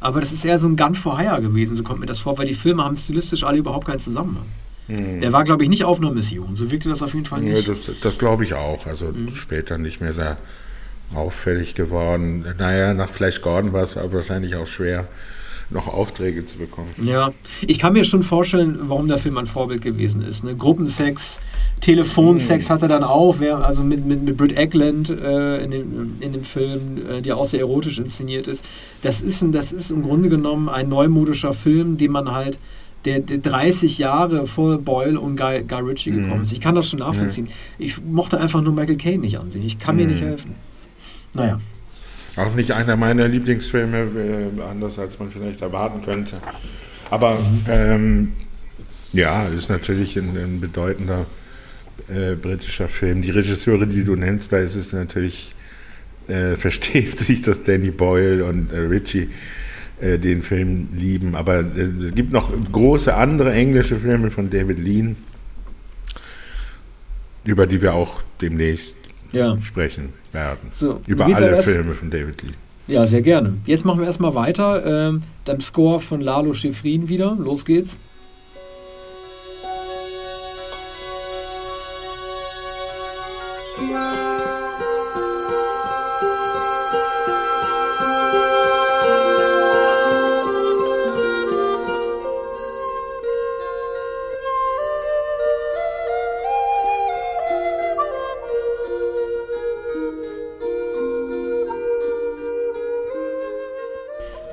[0.01, 2.37] Aber das ist eher so ein Gun for Hire gewesen, so kommt mir das vor,
[2.37, 4.47] weil die Filme haben stilistisch alle überhaupt keinen Zusammenhang.
[4.87, 6.57] Der war, glaube ich, nicht auf einer Mission.
[6.57, 7.47] So wirkte das auf jeden Fall Hm.
[7.47, 7.69] Ja, nicht.
[7.69, 8.87] das das glaube ich auch.
[8.87, 9.35] Also Mhm.
[9.35, 10.37] später nicht mehr sehr
[11.15, 12.45] auffällig geworden.
[12.59, 15.07] Naja, nach Flash Gordon war es aber wahrscheinlich auch schwer,
[15.71, 16.89] noch Aufträge zu bekommen.
[17.03, 17.33] Ja,
[17.67, 20.45] ich kann mir schon vorstellen, warum der Film ein Vorbild gewesen ist.
[20.45, 20.55] Ne?
[20.55, 21.41] Gruppensex,
[21.81, 26.17] Telefonsex hat er dann auch, wer, also mit, mit, mit Britt Eckland äh, in, dem,
[26.21, 28.65] in dem Film, äh, der auch sehr erotisch inszeniert ist.
[29.03, 32.59] Das ist, ein, das ist im Grunde genommen ein neumodischer Film, den man halt,
[33.05, 36.53] der, der 30 Jahre vor Boyle und Guy, Guy Ritchie gekommen ist.
[36.53, 37.49] Ich kann das schon nachvollziehen.
[37.79, 39.63] Ich mochte einfach nur Michael Caine nicht ansehen.
[39.63, 40.55] Ich kann mir nicht helfen.
[41.35, 41.61] Naja.
[42.37, 43.99] Auch nicht einer meiner Lieblingsfilme,
[44.59, 46.37] äh, anders als man vielleicht erwarten könnte.
[47.11, 48.33] Aber ähm,
[49.13, 51.27] ja, ist natürlich ein, ein bedeutender
[52.09, 53.23] äh, britischer Film.
[53.23, 55.55] Die Regisseure, die du nennst, da ist es natürlich,
[56.27, 59.29] äh, versteht sich, dass Danny Boyle und äh, Ritchie
[60.01, 61.37] äh, den Film lieben.
[61.37, 65.17] Aber äh, es gibt noch große andere englische Filme von David Lean,
[67.45, 68.97] über die wir auch demnächst
[69.35, 69.59] Ja.
[69.63, 70.69] sprechen werden.
[70.73, 72.55] So, Über alle Filme von David Lean.
[72.87, 73.55] Ja, sehr gerne.
[73.65, 74.85] Jetzt machen wir erstmal weiter.
[75.09, 77.35] Ähm, beim Score von Lalo Schifrin wieder.
[77.39, 77.99] Los geht's.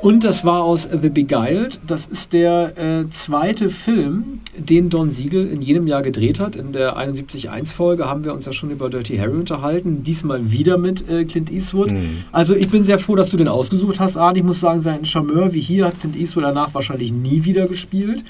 [0.02, 1.80] Und das war aus The Beguiled.
[1.86, 6.56] Das ist der äh, zweite Film, den Don Siegel in jedem Jahr gedreht hat.
[6.56, 10.04] In der 71.1-Folge haben wir uns ja schon über Dirty Harry unterhalten.
[10.04, 11.94] Diesmal wieder mit äh, Clint Eastwood.
[12.32, 14.40] Also ich bin sehr froh, dass du den ausgesucht hast, Arne.
[14.40, 18.24] Ich muss sagen, sein Charmeur wie hier hat Clint Eastwood danach wahrscheinlich nie wieder gespielt.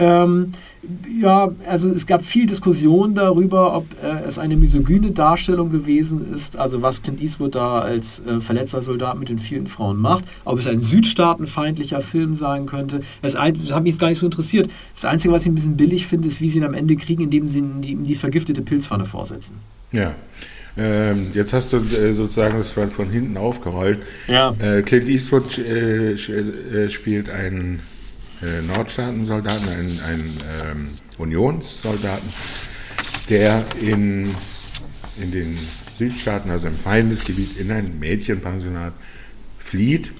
[0.00, 0.48] Ähm,
[1.20, 6.58] ja, also es gab viel Diskussion darüber, ob äh, es eine misogyne Darstellung gewesen ist,
[6.58, 10.58] also was Clint Eastwood da als äh, verletzter Soldat mit den vielen Frauen macht, ob
[10.58, 13.02] es ein südstaatenfeindlicher Film sein könnte.
[13.20, 14.70] Das, ein, das hat mich gar nicht so interessiert.
[14.94, 17.24] Das Einzige, was ich ein bisschen billig finde, ist, wie sie ihn am Ende kriegen,
[17.24, 19.56] indem sie ihm die, die vergiftete Pilzpfanne vorsetzen.
[19.92, 20.14] Ja.
[20.78, 24.00] Ähm, jetzt hast du äh, sozusagen das von, hinten aufgerollt.
[24.28, 24.54] Ja.
[24.58, 26.16] Äh, Clint Eastwood äh,
[26.88, 27.80] spielt einen
[28.42, 32.28] äh, Nordstaatensoldaten, einen, einen ähm, Unionssoldaten,
[33.28, 34.34] der in,
[35.20, 35.58] in den
[35.98, 38.94] Südstaaten, also im Feindesgebiet, in ein Mädchenpensionat
[39.58, 40.12] flieht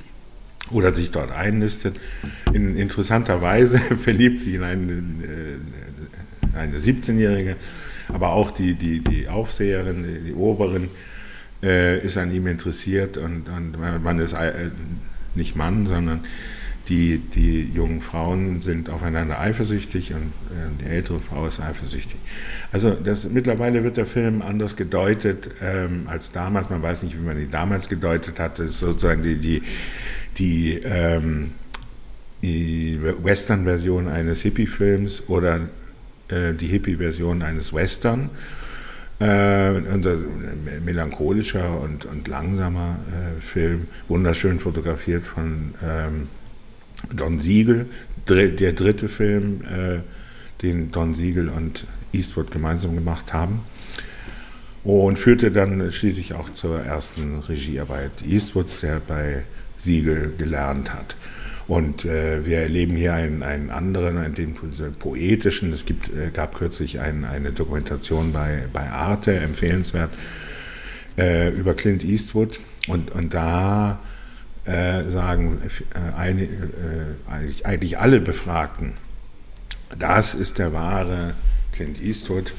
[0.71, 1.97] oder sich dort einnistet.
[2.53, 7.57] In interessanter Weise verliebt sich in äh, eine 17-Jährige,
[8.09, 10.89] aber auch die, die, die Aufseherin, die, die Oberin,
[11.63, 14.71] äh, ist an ihm interessiert und, und man ist äh,
[15.35, 16.25] nicht Mann, sondern
[16.89, 22.17] die, die jungen Frauen sind aufeinander eifersüchtig und äh, die ältere Frau ist eifersüchtig.
[22.73, 26.71] Also das, mittlerweile wird der Film anders gedeutet ähm, als damals.
[26.71, 28.59] Man weiß nicht, wie man ihn damals gedeutet hat.
[28.59, 29.63] Das ist sozusagen die, die,
[30.37, 31.53] die, ähm,
[32.43, 35.69] die Western-Version eines Hippie-Films oder
[36.29, 38.31] äh, die Hippie-Version eines Western.
[39.21, 40.17] Äh, unser
[40.83, 46.29] melancholischer und, und langsamer äh, Film, wunderschön fotografiert von ähm,
[47.15, 47.87] Don Siegel,
[48.29, 50.01] der dritte Film, äh,
[50.63, 53.61] den Don Siegel und Eastwood gemeinsam gemacht haben.
[54.83, 59.45] Und führte dann schließlich auch zur ersten Regiearbeit Eastwoods, der bei
[59.77, 61.17] Siegel gelernt hat.
[61.69, 65.71] Und äh, wir erleben hier einen, einen anderen, einen, den poetischen.
[65.71, 70.11] Es gibt, äh, gab kürzlich ein, eine Dokumentation bei, bei Arte, empfehlenswert,
[71.17, 72.59] äh, über Clint Eastwood.
[72.89, 74.01] Und, und da
[74.67, 75.59] äh, sagen
[75.95, 76.45] äh, äh,
[77.65, 78.93] eigentlich, alle Befragten,
[79.99, 81.33] das ist der wahre
[81.73, 82.53] Clint Eastwood.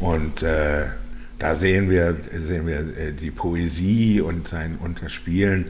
[0.00, 5.66] Und da sehen wir, sehen wir die Poesie und sein Unterspielen.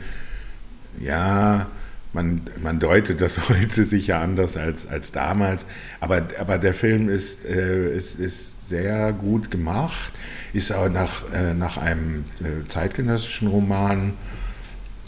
[0.99, 1.71] Ja,
[2.15, 5.67] man, man deutet das heute sicher anders als, als damals,
[6.01, 10.11] aber, aber der Film ist, äh, ist, ist sehr gut gemacht,
[10.55, 12.25] ist auch nach, nach einem
[12.67, 14.15] zeitgenössischen Roman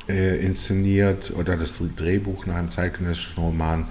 [0.09, 3.87] äh, inszeniert oder das Drehbuch nach einem zeitgenössischen Roman.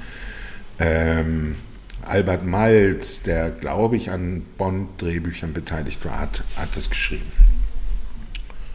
[0.79, 1.55] Ähm,
[2.03, 7.31] Albert Malz, der, glaube ich, an Bond-Drehbüchern beteiligt war, hat, hat das geschrieben.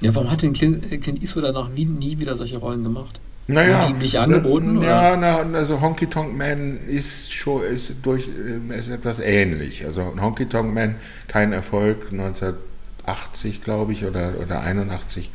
[0.00, 3.20] Ja, warum hat denn Clint, Clint Eastwood danach nie, nie wieder solche Rollen gemacht?
[3.46, 4.80] Naja, die ihm nicht angeboten?
[4.82, 9.84] Ja, na, also Honky Tonk Man ist schon ist durch äh, ist etwas ähnlich.
[9.84, 15.30] Also Honky Tonk Man kein Erfolg 1980 glaube ich oder oder 81.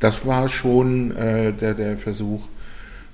[0.00, 2.48] Das war schon äh, der der Versuch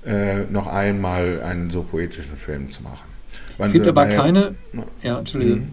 [0.04, 3.08] äh, noch einmal einen so poetischen Film zu machen.
[3.58, 4.54] Es gibt aber keine.
[5.02, 5.58] Ja, Entschuldigung.
[5.58, 5.72] Mhm.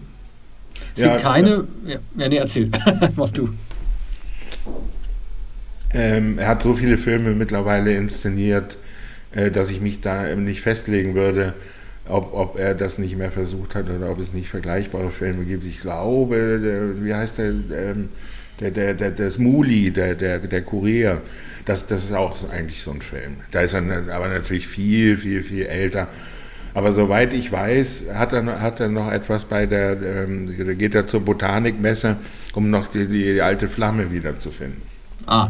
[0.94, 1.64] Es ja, gibt keine.
[1.84, 2.70] Ja, ja nee, erzähl.
[3.16, 3.50] Mach du.
[5.94, 8.78] Ähm, er hat so viele Filme mittlerweile inszeniert,
[9.32, 11.54] äh, dass ich mich da nicht festlegen würde,
[12.08, 15.66] ob, ob er das nicht mehr versucht hat oder ob es nicht vergleichbare Filme gibt.
[15.66, 18.08] Ich glaube, der, wie heißt der, ähm,
[18.62, 21.22] der, der, der, der Smuli, der, der, der Kurier,
[21.64, 23.38] das, das ist auch eigentlich so ein Film.
[23.50, 26.08] Da ist er aber natürlich viel, viel, viel älter.
[26.74, 31.06] Aber soweit ich weiß, hat er, hat er noch etwas bei der, ähm, geht er
[31.06, 32.16] zur Botanikmesse,
[32.54, 34.80] um noch die, die alte Flamme wiederzufinden.
[35.26, 35.48] Ah,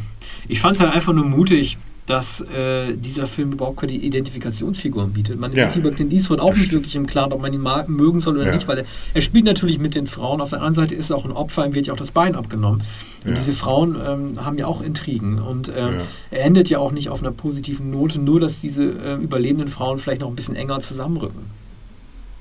[0.49, 5.39] ich fand es halt einfach nur mutig, dass äh, dieser Film überhaupt keine Identifikationsfiguren bietet.
[5.39, 5.67] Man ja.
[5.67, 8.47] ist über Clint Eastwood auch nicht wirklich im Klaren, ob man ihn mögen soll oder
[8.47, 8.55] ja.
[8.55, 8.85] nicht, weil er,
[9.15, 10.41] er, spielt natürlich mit den Frauen.
[10.41, 12.35] Auf der anderen Seite ist er auch ein Opfer, ihm wird ja auch das Bein
[12.35, 12.83] abgenommen.
[13.25, 13.37] Und ja.
[13.37, 15.39] diese Frauen ähm, haben ja auch Intrigen.
[15.39, 15.99] Und ähm,
[16.31, 19.99] er endet ja auch nicht auf einer positiven Note, nur dass diese äh, überlebenden Frauen
[19.99, 21.63] vielleicht noch ein bisschen enger zusammenrücken.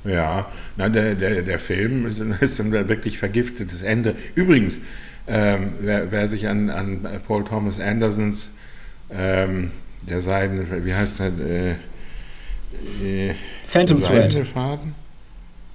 [0.03, 0.47] Ja,
[0.77, 4.15] na, der, der, der Film ist, ist ein wirklich vergiftetes Ende.
[4.33, 4.79] Übrigens,
[5.27, 8.51] ähm, wer, wer, sich an, an Paul Thomas Andersons,
[9.13, 9.71] ähm,
[10.07, 11.27] der Seiden, wie heißt der?
[11.27, 11.71] Äh,
[13.03, 13.33] äh,
[13.65, 14.37] Phantom Thread.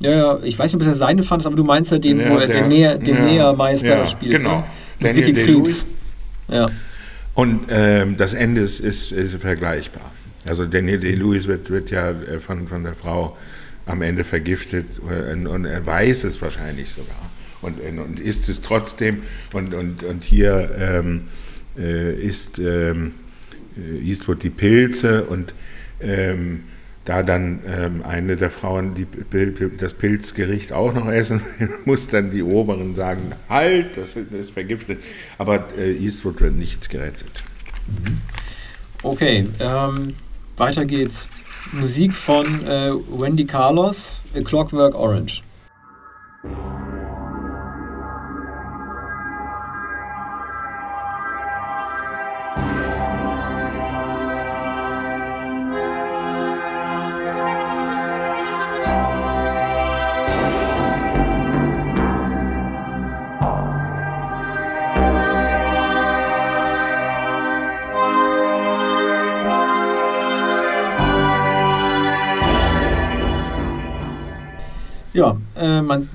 [0.01, 2.21] Ja, ja, ich weiß nicht, ob es der Seine fand, aber du meinst ja den,
[2.21, 4.33] ja, wo er der, den, Näher, den ja, Nähermeister ja, spielt.
[4.33, 4.59] Genau.
[4.59, 4.65] Ne?
[5.01, 5.87] Daniel Day-Lewis.
[6.49, 6.69] Ja.
[7.35, 10.13] Und ähm, das Ende ist, ist, ist vergleichbar.
[10.47, 13.37] Also Daniel Day-Lewis wird, wird ja äh, von, von der Frau
[13.87, 17.31] am Ende vergiftet und, und er weiß es wahrscheinlich sogar
[17.63, 19.23] und, und isst es trotzdem.
[19.53, 21.23] Und, und, und hier ähm,
[21.79, 23.26] äh, isst ähm, äh,
[24.03, 25.55] Eastwood die Pilze und
[26.01, 26.65] ähm,
[27.07, 29.07] da dann ähm, eine der Frauen die,
[29.79, 31.41] das Pilzgericht auch noch essen,
[31.85, 34.99] muss dann die Oberen sagen, halt, das ist vergiftet.
[35.39, 37.31] Aber äh, Eastwood wird nicht gerettet.
[37.87, 38.19] Mhm.
[39.03, 40.15] Okay, ähm,
[40.57, 41.29] weiter geht's.
[41.73, 45.43] Musik von äh, Wendy Carlos, A Clockwork Orange.
[75.17, 76.07] Ja, äh, man,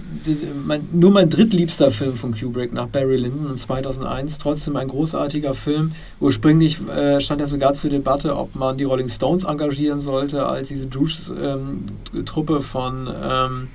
[0.67, 4.37] mein, nur mein drittliebster Film von Kubrick nach Barry Lyndon 2001.
[4.37, 5.93] Trotzdem ein großartiger Film.
[6.19, 10.67] Ursprünglich äh, stand ja sogar zur Debatte, ob man die Rolling Stones engagieren sollte als
[10.67, 13.67] diese Juice-Truppe ähm, von ähm,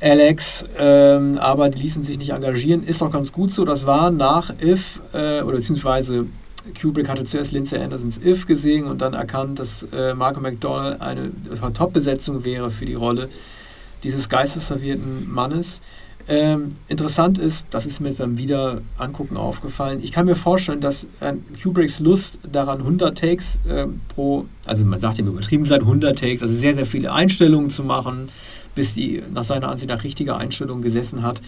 [0.00, 2.82] Alex, ähm, aber die ließen sich nicht engagieren.
[2.82, 3.64] Ist auch ganz gut so.
[3.64, 6.26] Das war nach If, äh, oder beziehungsweise
[6.82, 11.30] Kubrick hatte zuerst Lindsay Andersons If gesehen und dann erkannt, dass äh, Marco McDonald eine
[11.72, 13.28] Top-Besetzung wäre für die Rolle
[14.02, 15.82] dieses geistesservierten Mannes.
[16.28, 21.32] Ähm, interessant ist, das ist mir beim Wiederangucken aufgefallen, ich kann mir vorstellen, dass äh,
[21.60, 26.42] Kubricks Lust daran, 100 Takes äh, pro, also man sagt ja übertrieben sein 100 Takes,
[26.42, 28.28] also sehr, sehr viele Einstellungen zu machen,
[28.74, 31.40] bis die nach seiner Ansicht nach richtige Einstellung gesessen hat,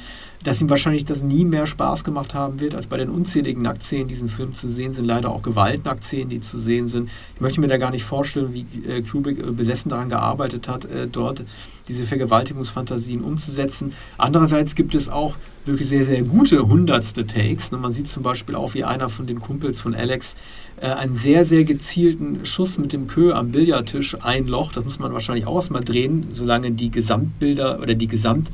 [0.44, 4.08] dass ihm wahrscheinlich das nie mehr Spaß gemacht haben wird, als bei den unzähligen Nacktszenen,
[4.08, 7.10] die in diesem Film zu sehen sind, leider auch Gewaltnacktszenen, die zu sehen sind.
[7.34, 10.84] Ich möchte mir da gar nicht vorstellen, wie äh, Kubrick äh, besessen daran gearbeitet hat,
[10.86, 11.44] äh, dort
[11.88, 13.92] diese Vergewaltigungsfantasien umzusetzen.
[14.18, 17.70] Andererseits gibt es auch wirklich sehr, sehr gute hundertste Takes.
[17.72, 20.36] Man sieht zum Beispiel auch, wie einer von den Kumpels von Alex
[20.80, 24.76] äh, einen sehr, sehr gezielten Schuss mit dem Kö am Billardtisch einlocht.
[24.76, 28.48] Das muss man wahrscheinlich auch erstmal drehen, solange die Gesamtbilder oder die Gesamt...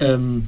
[0.00, 0.46] Ähm,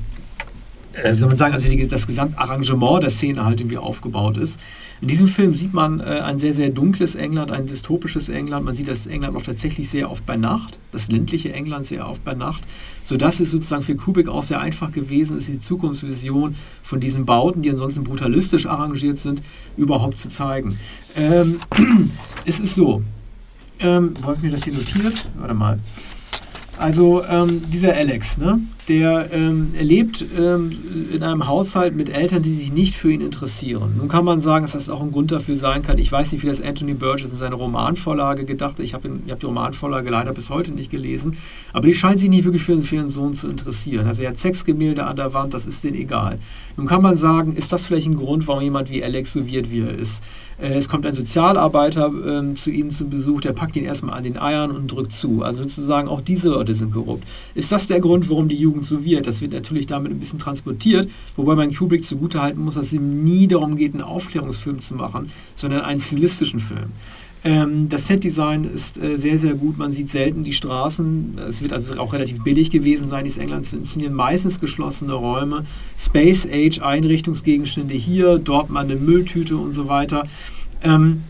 [0.95, 4.61] äh, soll man sagen, also die, das Gesamtarrangement der Szene halt irgendwie aufgebaut ist.
[5.03, 8.65] In diesem Film sieht man äh, ein sehr, sehr dunkles England, ein dystopisches England.
[8.65, 12.23] Man sieht das England auch tatsächlich sehr oft bei Nacht, das ländliche England sehr oft
[12.23, 12.63] bei Nacht,
[13.03, 17.63] sodass es sozusagen für Kubik auch sehr einfach gewesen ist, die Zukunftsvision von diesen Bauten,
[17.63, 19.43] die ansonsten brutalistisch arrangiert sind,
[19.77, 20.79] überhaupt zu zeigen.
[21.17, 21.59] Ähm,
[22.47, 23.03] es ist so,
[23.81, 25.29] ähm, wo habe ich mir das hier notiert?
[25.37, 25.81] Warte mal.
[26.79, 28.61] Also ähm, dieser Alex, ne?
[28.89, 30.73] Der ähm, lebt ähm,
[31.13, 33.95] in einem Haushalt mit Eltern, die sich nicht für ihn interessieren.
[33.97, 35.99] Nun kann man sagen, dass das auch ein Grund dafür sein kann.
[35.99, 38.81] Ich weiß nicht, wie das Anthony Burgess in seiner Romanvorlage gedacht hat.
[38.81, 41.37] Ich habe hab die Romanvorlage leider bis heute nicht gelesen.
[41.73, 44.07] Aber die scheint sich nicht wirklich für, für ihren Sohn zu interessieren.
[44.07, 46.39] Also er hat Sexgemälde an der Wand, das ist denen egal.
[46.77, 49.71] Nun kann man sagen, ist das vielleicht ein Grund, warum jemand wie Alex so wird,
[49.71, 50.25] wie er ist?
[50.63, 54.23] Äh, es kommt ein Sozialarbeiter äh, zu ihnen zu Besuch, der packt ihn erstmal an
[54.23, 55.43] den Eiern und drückt zu.
[55.43, 57.25] Also sozusagen auch diese Leute sind korrupt.
[57.55, 59.27] Ist das der Grund, warum die Jugend wird?
[59.27, 63.25] Das wird natürlich damit ein bisschen transportiert, wobei man Kubrick zugutehalten muss, dass es ihm
[63.25, 66.93] nie darum geht, einen Aufklärungsfilm zu machen, sondern einen stilistischen Film.
[67.45, 69.77] Ähm, das Setdesign ist äh, sehr, sehr gut.
[69.77, 71.39] Man sieht selten die Straßen.
[71.49, 74.15] Es wird also auch relativ billig gewesen sein, dieses England zu inszenieren.
[74.15, 75.65] Meistens geschlossene Räume,
[75.99, 80.27] Space Age Einrichtungsgegenstände hier, dort mal eine Mülltüte und so weiter.
[80.83, 81.25] Ähm,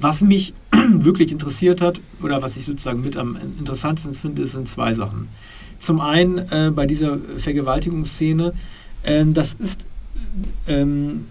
[0.00, 0.54] was mich
[0.90, 5.28] wirklich interessiert hat oder was ich sozusagen mit am interessantesten finde, sind zwei Sachen.
[5.82, 8.52] Zum einen äh, bei dieser Vergewaltigungsszene,
[9.02, 9.84] äh, das ist
[10.68, 11.26] ähm,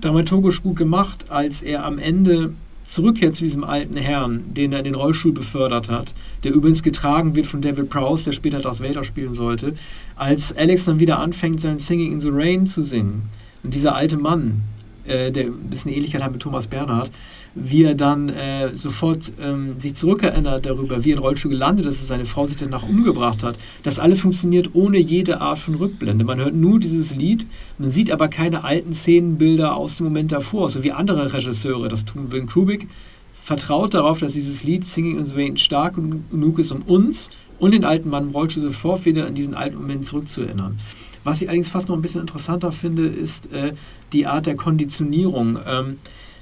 [0.00, 2.52] dramaturgisch gut gemacht, als er am Ende
[2.84, 7.36] zurückkehrt zu diesem alten Herrn, den er in den Rollstuhl befördert hat, der übrigens getragen
[7.36, 9.76] wird von David Prowse, der später Darth Vader spielen sollte,
[10.16, 13.22] als Alex dann wieder anfängt, sein Singing in the Rain zu singen.
[13.62, 14.62] Und dieser alte Mann,
[15.04, 17.12] äh, der ein bisschen Ähnlichkeit hat mit Thomas Bernhard,
[17.54, 22.00] wie er dann äh, sofort ähm, sich zurückerinnert darüber, wie er in Rollstuhl gelandet ist,
[22.00, 23.58] dass seine Frau sich danach umgebracht hat.
[23.82, 26.24] Das alles funktioniert ohne jede Art von Rückblende.
[26.24, 27.46] Man hört nur dieses Lied,
[27.78, 32.04] man sieht aber keine alten Szenenbilder aus dem Moment davor, so wie andere Regisseure das
[32.04, 32.32] tun.
[32.32, 32.88] Will Kubrick
[33.34, 37.72] vertraut darauf, dass dieses Lied Singing in the Rain stark genug ist, um uns und
[37.72, 40.78] den alten Mann im Rollstuhl sofort wieder an diesen alten Moment zurückzuerinnern.
[41.24, 43.72] Was ich allerdings fast noch ein bisschen interessanter finde, ist äh,
[44.12, 45.58] die Art der Konditionierung.
[45.66, 45.96] Ähm,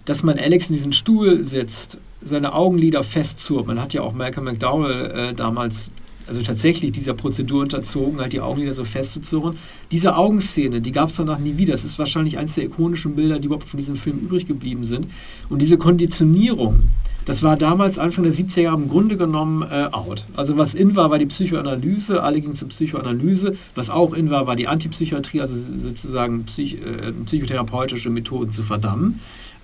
[0.05, 3.67] dass man Alex in diesen Stuhl sitzt, seine Augenlider festzurrt.
[3.67, 5.91] Man hat ja auch Malcolm McDowell äh, damals,
[6.27, 9.57] also tatsächlich dieser Prozedur unterzogen, halt die Augenlider so festzuzurren.
[9.91, 11.73] Diese Augenszene, die gab es danach nie wieder.
[11.73, 15.09] Das ist wahrscheinlich eines der ikonischen Bilder, die überhaupt von diesem Film übrig geblieben sind.
[15.49, 16.91] Und diese Konditionierung,
[17.25, 20.27] das war damals Anfang der 70er Jahre im Grunde genommen äh, out.
[20.35, 23.57] Also was in war, war die Psychoanalyse, alle gingen zur Psychoanalyse.
[23.75, 29.21] Was auch in war, war die Antipsychiatrie, also sozusagen psych, äh, psychotherapeutische Methoden zu verdammen.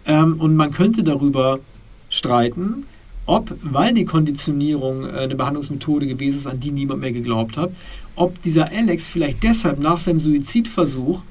[0.09, 1.61] Ähm, und man könnte darüber
[2.09, 2.85] streiten,
[3.27, 7.71] ob, weil die Konditionierung äh, eine Behandlungsmethode gewesen ist, an die niemand mehr geglaubt hat,
[8.17, 11.23] ob dieser Alex vielleicht deshalb nach seinem Suizidversuch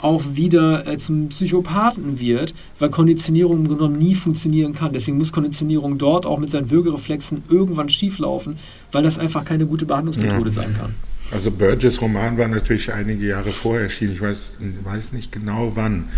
[0.00, 4.92] auch wieder äh, zum Psychopathen wird, weil Konditionierung im genommen nie funktionieren kann.
[4.92, 8.58] Deswegen muss Konditionierung dort auch mit seinen Würgereflexen irgendwann schieflaufen,
[8.92, 10.50] weil das einfach keine gute Behandlungsmethode ja.
[10.50, 10.94] sein kann.
[11.30, 14.12] Also Burgess Roman war natürlich einige Jahre vorher erschienen.
[14.12, 14.52] Ich weiß,
[14.84, 16.08] weiß nicht genau wann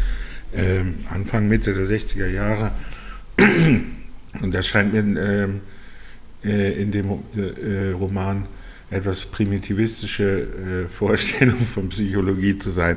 [0.52, 0.82] äh,
[1.12, 2.72] Anfang, Mitte der 60er Jahre.
[4.42, 5.60] Und das scheint mir ähm,
[6.44, 8.46] äh, in dem äh, Roman
[8.90, 12.96] etwas primitivistische äh, Vorstellung von Psychologie zu sein.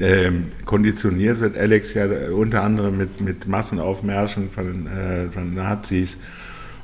[0.00, 6.18] Ähm, konditioniert wird Alex ja unter anderem mit, mit Massenaufmärschen von, äh, von Nazis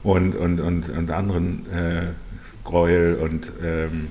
[0.02, 2.06] und, und, und, und anderen äh,
[2.64, 4.08] Gräuel und, ähm,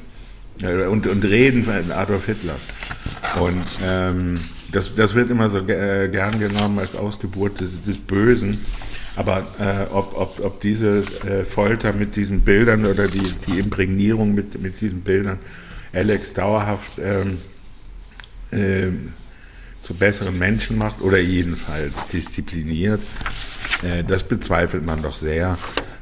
[0.62, 2.68] äh, und, und Reden von Adolf Hitlers.
[3.39, 4.39] Und ähm,
[4.72, 8.57] das, das wird immer so äh, gern genommen als Ausgeburt des, des Bösen.
[9.15, 14.36] Aber äh, ob, ob, ob diese äh, Folter mit diesen Bildern oder die, die Imprägnierung
[14.36, 15.39] mit, mit diesen Bildern
[15.91, 17.39] Alex dauerhaft ähm,
[18.51, 18.91] äh,
[19.82, 23.01] zu besseren Menschen macht oder jedenfalls diszipliniert,
[23.84, 25.57] äh, das bezweifelt man doch sehr,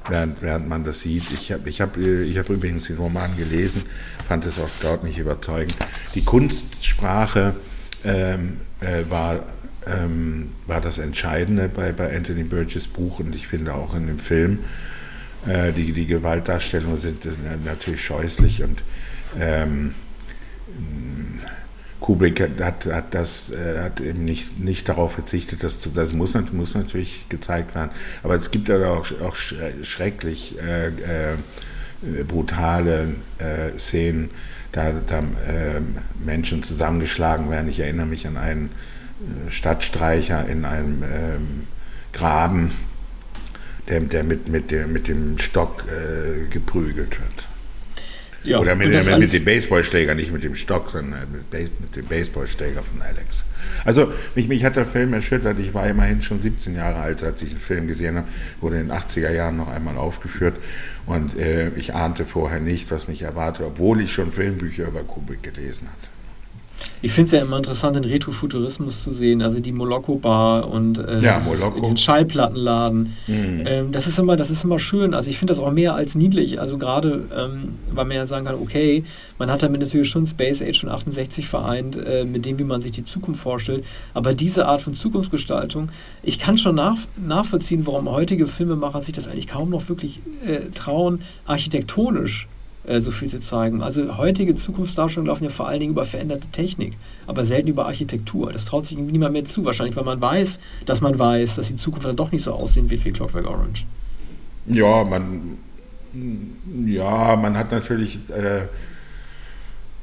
[0.09, 1.31] während, während man das sieht.
[1.31, 3.83] Ich habe ich hab, äh, ich hab übrigens den Roman gelesen,
[4.27, 5.77] fand es auch dort nicht überzeugend.
[6.15, 7.55] Die Kunstsprache
[8.05, 9.43] ähm, äh, war,
[9.87, 14.19] ähm, war das Entscheidende bei, bei Anthony Burgess Buch und ich finde auch in dem
[14.19, 14.59] Film.
[15.47, 17.27] Äh, die, die Gewaltdarstellungen sind
[17.65, 18.83] natürlich scheußlich und
[19.39, 19.93] ähm,
[21.99, 26.75] Kubrick hat, hat, das, äh, hat eben nicht, nicht darauf verzichtet, dass das muss, muss
[26.75, 27.89] natürlich gezeigt werden.
[28.21, 31.35] Aber es gibt ja auch, auch schrecklich äh, äh,
[32.27, 34.29] brutale äh, Szenen,
[34.75, 35.81] da, da äh,
[36.23, 37.69] Menschen zusammengeschlagen werden.
[37.69, 41.67] Ich erinnere mich an einen äh, Stadtstreicher in einem ähm,
[42.11, 42.71] Graben,
[43.87, 47.47] der, der, mit, mit, der mit dem Stock äh, geprügelt wird.
[48.45, 52.05] Ja, Oder mit, mit, mit dem Baseballschläger, nicht mit dem Stock, sondern mit, mit dem
[52.05, 53.45] Baseballschläger von Alex.
[53.83, 55.57] Also mich, mich hat der Film erschüttert.
[55.57, 58.27] Ich war immerhin schon 17 Jahre alt, als ich den Film gesehen habe.
[58.61, 60.57] Wurde in den 80er Jahren noch einmal aufgeführt.
[61.07, 65.41] Und äh, ich ahnte vorher nicht, was mich erwartet, obwohl ich schon Filmbücher über Kubrick
[65.41, 66.14] gelesen hatte.
[67.01, 71.21] Ich finde es ja immer interessant, den Retrofuturismus zu sehen, also die Moloko-Bar und äh,
[71.21, 71.79] ja, Moloko.
[71.79, 73.15] diesen Schallplattenladen.
[73.27, 73.63] Mhm.
[73.65, 75.13] Ähm, das, ist immer, das ist immer schön.
[75.13, 76.59] Also ich finde das auch mehr als niedlich.
[76.59, 79.03] Also gerade, ähm, weil man ja sagen kann, okay,
[79.37, 82.81] man hat damit natürlich schon Space Age und 68 vereint, äh, mit dem, wie man
[82.81, 83.85] sich die Zukunft vorstellt.
[84.13, 85.89] Aber diese Art von Zukunftsgestaltung,
[86.23, 90.69] ich kann schon nach, nachvollziehen, warum heutige Filmemacher sich das eigentlich kaum noch wirklich äh,
[90.71, 92.47] trauen, architektonisch
[92.87, 93.81] äh, so viel zu zeigen.
[93.81, 98.53] Also heutige Zukunftsdarstellungen laufen ja vor allen Dingen über veränderte Technik, aber selten über Architektur.
[98.53, 101.67] Das traut sich irgendwie niemand mehr zu, wahrscheinlich, weil man weiß, dass man weiß, dass
[101.67, 103.85] die Zukunft dann doch nicht so aussehen wird wie Clockwork Orange.
[104.67, 105.57] Ja, man,
[106.85, 108.67] ja, man hat natürlich äh,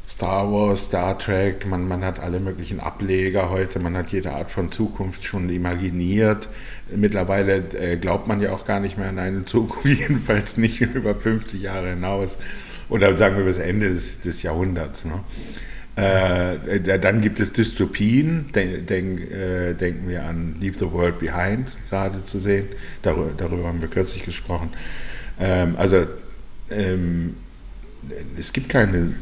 [0.08, 4.50] Star Wars, Star Trek, man, man hat alle möglichen Ableger heute, man hat jede Art
[4.50, 6.48] von Zukunft schon imaginiert.
[6.94, 11.14] Mittlerweile äh, glaubt man ja auch gar nicht mehr an eine Zukunft, jedenfalls nicht über
[11.14, 12.38] 50 Jahre hinaus
[12.92, 15.06] oder sagen wir bis Ende des, des Jahrhunderts.
[15.06, 15.20] Ne?
[15.96, 21.74] Äh, dann gibt es Dystopien, denk, denk, äh, denken wir an Leave the World Behind
[21.88, 22.68] gerade zu sehen,
[23.00, 24.74] darüber, darüber haben wir kürzlich gesprochen.
[25.40, 26.06] Ähm, also
[26.70, 27.36] ähm,
[28.38, 29.14] es gibt keine,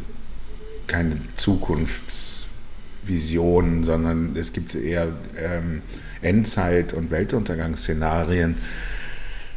[0.88, 5.82] keine Zukunftsvisionen, sondern es gibt eher ähm,
[6.22, 8.56] Endzeit- und Weltuntergangsszenarien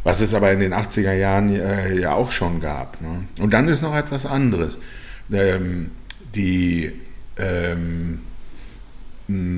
[0.03, 3.01] was es aber in den 80er Jahren äh, ja auch schon gab.
[3.01, 3.25] Ne?
[3.41, 4.79] Und dann ist noch etwas anderes.
[5.31, 5.91] Ähm,
[6.35, 6.91] die,
[7.37, 8.19] ähm,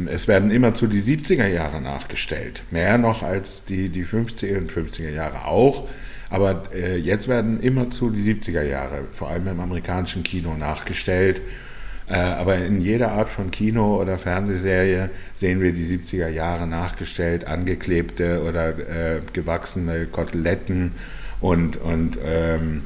[0.07, 5.09] es werden immerzu die 70er Jahre nachgestellt, mehr noch als die, die 50er und 50er
[5.09, 5.87] Jahre auch.
[6.29, 11.41] Aber äh, jetzt werden immerzu die 70er Jahre, vor allem im amerikanischen Kino, nachgestellt.
[12.07, 17.47] Äh, aber in jeder Art von Kino oder Fernsehserie sehen wir die 70er Jahre nachgestellt,
[17.47, 20.93] angeklebte oder äh, gewachsene Koteletten
[21.41, 22.83] und, und ähm,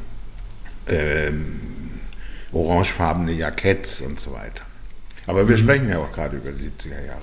[0.88, 1.60] ähm,
[2.54, 4.64] orangefarbene Jacketts und so weiter.
[5.28, 5.62] Aber wir mhm.
[5.62, 7.22] sprechen ja auch gerade über die 70er Jahre.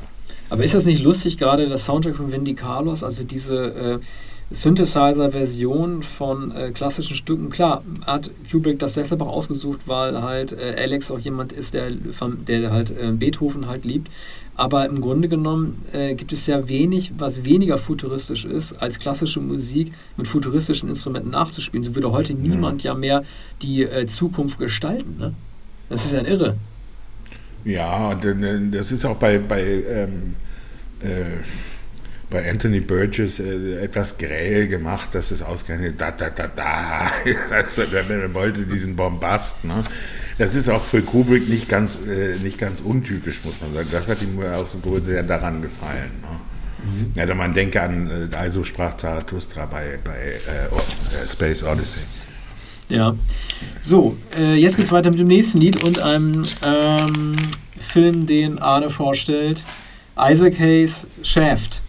[0.49, 4.07] Aber ist das nicht lustig, gerade das Soundtrack von Wendy Carlos, also diese äh,
[4.51, 7.51] Synthesizer-Version von äh, klassischen Stücken.
[7.51, 11.91] Klar, hat Kubrick das deshalb auch ausgesucht, weil halt äh, Alex auch jemand ist, der,
[11.91, 14.11] der halt äh, Beethoven halt liebt.
[14.55, 19.41] Aber im Grunde genommen äh, gibt es ja wenig, was weniger futuristisch ist, als klassische
[19.41, 21.83] Musik mit futuristischen Instrumenten nachzuspielen.
[21.83, 23.25] So würde heute niemand ja mehr
[23.63, 25.17] die äh, Zukunft gestalten.
[25.19, 25.35] Ne?
[25.89, 26.57] Das ist ja ein Irre.
[27.65, 30.37] Ja, das ist auch bei, bei ähm,
[31.01, 31.25] äh,
[32.31, 37.11] bei Anthony Burgess äh, etwas grell gemacht, dass es ausgerechnet da, da, da, da,
[37.51, 39.65] also, er wollte diesen Bombast.
[39.65, 39.85] Ne?
[40.39, 43.89] Das ist auch für Kubrick nicht ganz, äh, nicht ganz untypisch, muss man sagen.
[43.93, 46.11] Das hat ihm auch so sehr daran gefallen.
[46.21, 46.41] Ne?
[46.87, 47.13] Mhm.
[47.15, 52.03] Ja, man denke an, äh, also sprach Zarathustra bei, bei äh, äh, Space Odyssey.
[52.89, 53.17] Ja.
[53.83, 54.17] So,
[54.55, 57.35] jetzt geht's weiter mit dem nächsten Lied und einem ähm,
[57.81, 59.65] Film, den Arne vorstellt.
[60.17, 61.83] Isaac Hayes Shaft.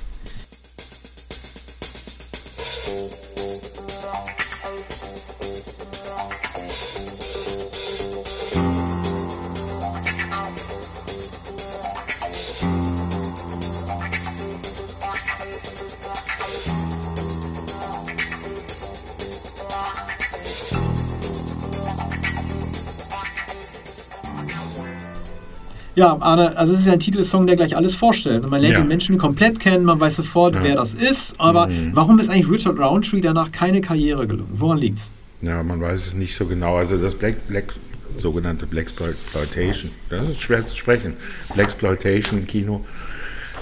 [25.97, 28.43] Ja, Arne, also es ist ja ein Titelsong, der gleich alles vorstellt.
[28.43, 28.81] Und man lernt ja.
[28.81, 30.63] den Menschen komplett kennen, man weiß sofort, ja.
[30.63, 31.39] wer das ist.
[31.39, 31.89] Aber mhm.
[31.93, 34.51] warum ist eigentlich Richard Roundtree danach keine Karriere gelungen?
[34.53, 35.11] Woran liegt's?
[35.41, 36.75] Ja, man weiß es nicht so genau.
[36.75, 37.73] Also das Black, Black
[38.19, 41.13] sogenannte Black Exploitation, das ist schwer zu sprechen.
[41.55, 42.85] Black Exploitation Kino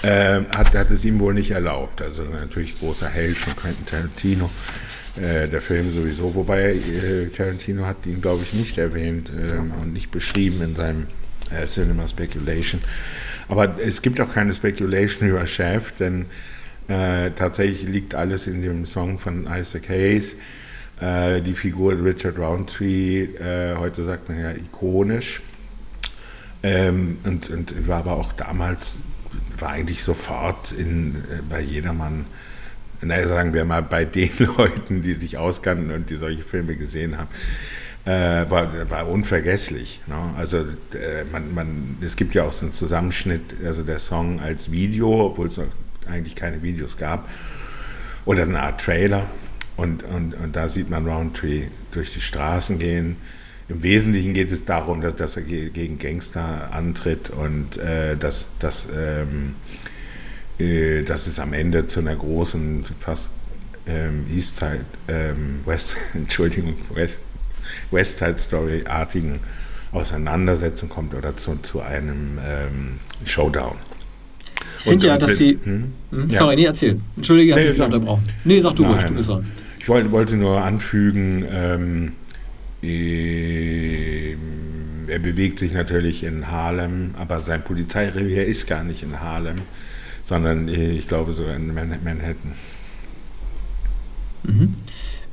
[0.01, 2.01] äh, hat, hat es ihm wohl nicht erlaubt.
[2.01, 4.49] Also natürlich großer Held von Quentin Tarantino.
[5.15, 9.93] Äh, der Film sowieso, wobei äh, Tarantino hat ihn, glaube ich, nicht erwähnt äh, und
[9.93, 11.07] nicht beschrieben in seinem
[11.51, 12.81] äh, Cinema Speculation.
[13.47, 16.25] Aber es gibt auch keine Speculation über Chef, denn
[16.87, 20.35] äh, tatsächlich liegt alles in dem Song von Isaac Hayes.
[20.99, 25.41] Äh, die Figur Richard Roundtree, äh, heute sagt man ja ikonisch.
[26.63, 28.99] Ähm, und, und war aber auch damals,
[29.59, 32.25] war eigentlich sofort in, äh, bei jedermann
[33.01, 37.17] naja, sagen wir mal, bei den Leuten, die sich auskannten und die solche Filme gesehen
[37.17, 37.29] haben,
[38.05, 40.01] äh, war, war unvergesslich.
[40.07, 40.15] Ne?
[40.37, 44.71] Also äh, man, man, es gibt ja auch so einen Zusammenschnitt, also der Song als
[44.71, 45.59] Video, obwohl es
[46.07, 47.27] eigentlich keine Videos gab,
[48.25, 49.25] oder eine Art Trailer.
[49.75, 53.17] Und, und, und da sieht man Roundtree durch die Straßen gehen.
[53.67, 58.87] Im Wesentlichen geht es darum, dass, dass er gegen Gangster antritt und äh, dass, dass,
[58.95, 59.55] ähm,
[60.59, 63.31] äh, dass es am Ende zu einer großen, fast
[63.87, 67.17] ähm, Eastside, ähm, West, Entschuldigung, West,
[67.91, 69.39] West Side Story-artigen
[69.91, 73.75] Auseinandersetzung kommt oder zu, zu einem ähm, Showdown.
[74.79, 75.57] Ich finde ja, dass sie.
[75.63, 75.93] Hm?
[76.11, 76.29] Hm?
[76.29, 76.55] Sorry, ja.
[76.55, 76.99] nee, erzähl.
[77.15, 78.23] Entschuldige, ich nee, habe dich unterbrochen.
[78.43, 78.91] Nee, sag du Nein.
[78.93, 79.45] ruhig, du bist dran.
[79.79, 82.11] Ich wollte, wollte nur anfügen, ähm,
[82.83, 84.35] äh,
[85.07, 89.57] er bewegt sich natürlich in Harlem, aber sein Polizeirevier ist gar nicht in Harlem,
[90.23, 92.53] sondern äh, ich glaube sogar in Manhattan.
[94.43, 94.75] Mhm.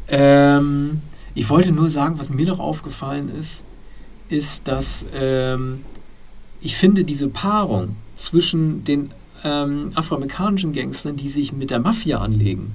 [0.08, 1.00] Ähm,
[1.34, 3.64] ich wollte nur sagen, was mir noch aufgefallen ist,
[4.28, 5.84] ist, dass ähm,
[6.60, 9.10] ich finde, diese Paarung zwischen den
[9.44, 12.72] ähm, afroamerikanischen Gangstern, die sich mit der Mafia anlegen,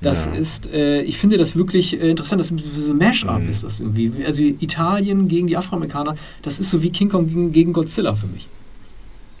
[0.00, 0.32] das ja.
[0.32, 3.48] ist, äh, ich finde das wirklich äh, interessant, das ist so ein Mash-up mhm.
[3.48, 4.12] ist das irgendwie.
[4.24, 8.26] Also Italien gegen die Afroamerikaner, das ist so wie King Kong gegen, gegen Godzilla für
[8.26, 8.46] mich.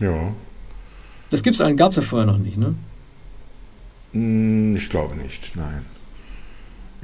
[0.00, 0.32] Ja.
[1.30, 2.74] Das gibt's gab es ja vorher noch nicht, ne?
[4.12, 5.84] Hm, ich glaube nicht, nein.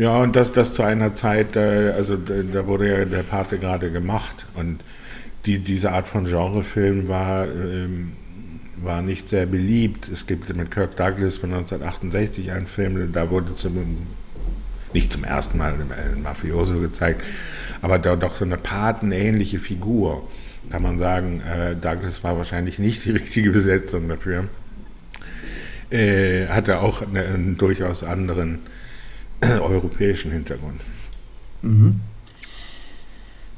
[0.01, 3.91] Ja, und das, das zu einer Zeit, äh, also da wurde ja der Pate gerade
[3.91, 4.83] gemacht und
[5.45, 8.13] die, diese Art von Genrefilm war, ähm,
[8.83, 10.09] war nicht sehr beliebt.
[10.09, 13.99] Es gibt mit Kirk Douglas von 1968 einen Film, da wurde zum,
[14.95, 17.23] nicht zum ersten Mal ein Mafioso gezeigt,
[17.83, 20.27] aber da doch so eine patenähnliche Figur.
[20.71, 24.49] Kann man sagen, äh, Douglas war wahrscheinlich nicht die richtige Besetzung dafür.
[25.91, 28.61] Äh, hatte auch eine, einen durchaus anderen
[29.61, 30.80] europäischen Hintergrund.
[31.62, 32.01] Mhm.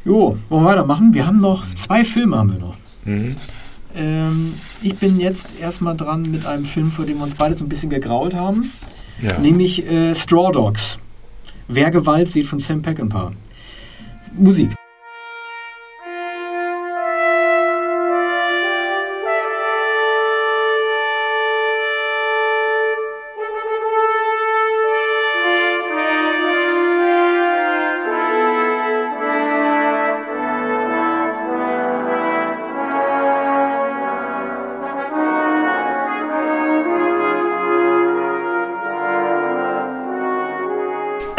[0.05, 1.15] Jo, wollen wir weitermachen?
[1.15, 2.77] Wir haben noch zwei Filme haben wir noch.
[3.05, 3.37] Mhm.
[3.95, 7.65] Ähm, ich bin jetzt erstmal dran mit einem Film, vor dem wir uns beide so
[7.65, 8.73] ein bisschen gegrault haben.
[9.21, 9.39] Ja.
[9.39, 10.99] Nämlich äh, Straw Dogs.
[11.69, 13.33] Wer Gewalt sieht von Sam Peckinpah.
[14.37, 14.71] Musik.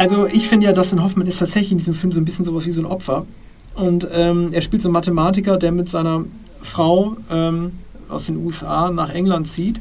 [0.04, 2.66] Also ich finde ja, Dustin Hoffman ist tatsächlich in diesem Film so ein bisschen sowas
[2.66, 3.26] wie so ein Opfer.
[3.74, 6.26] Und ähm, er spielt so einen Mathematiker, der mit seiner
[6.62, 7.72] Frau ähm,
[8.10, 9.80] aus den USA nach England zieht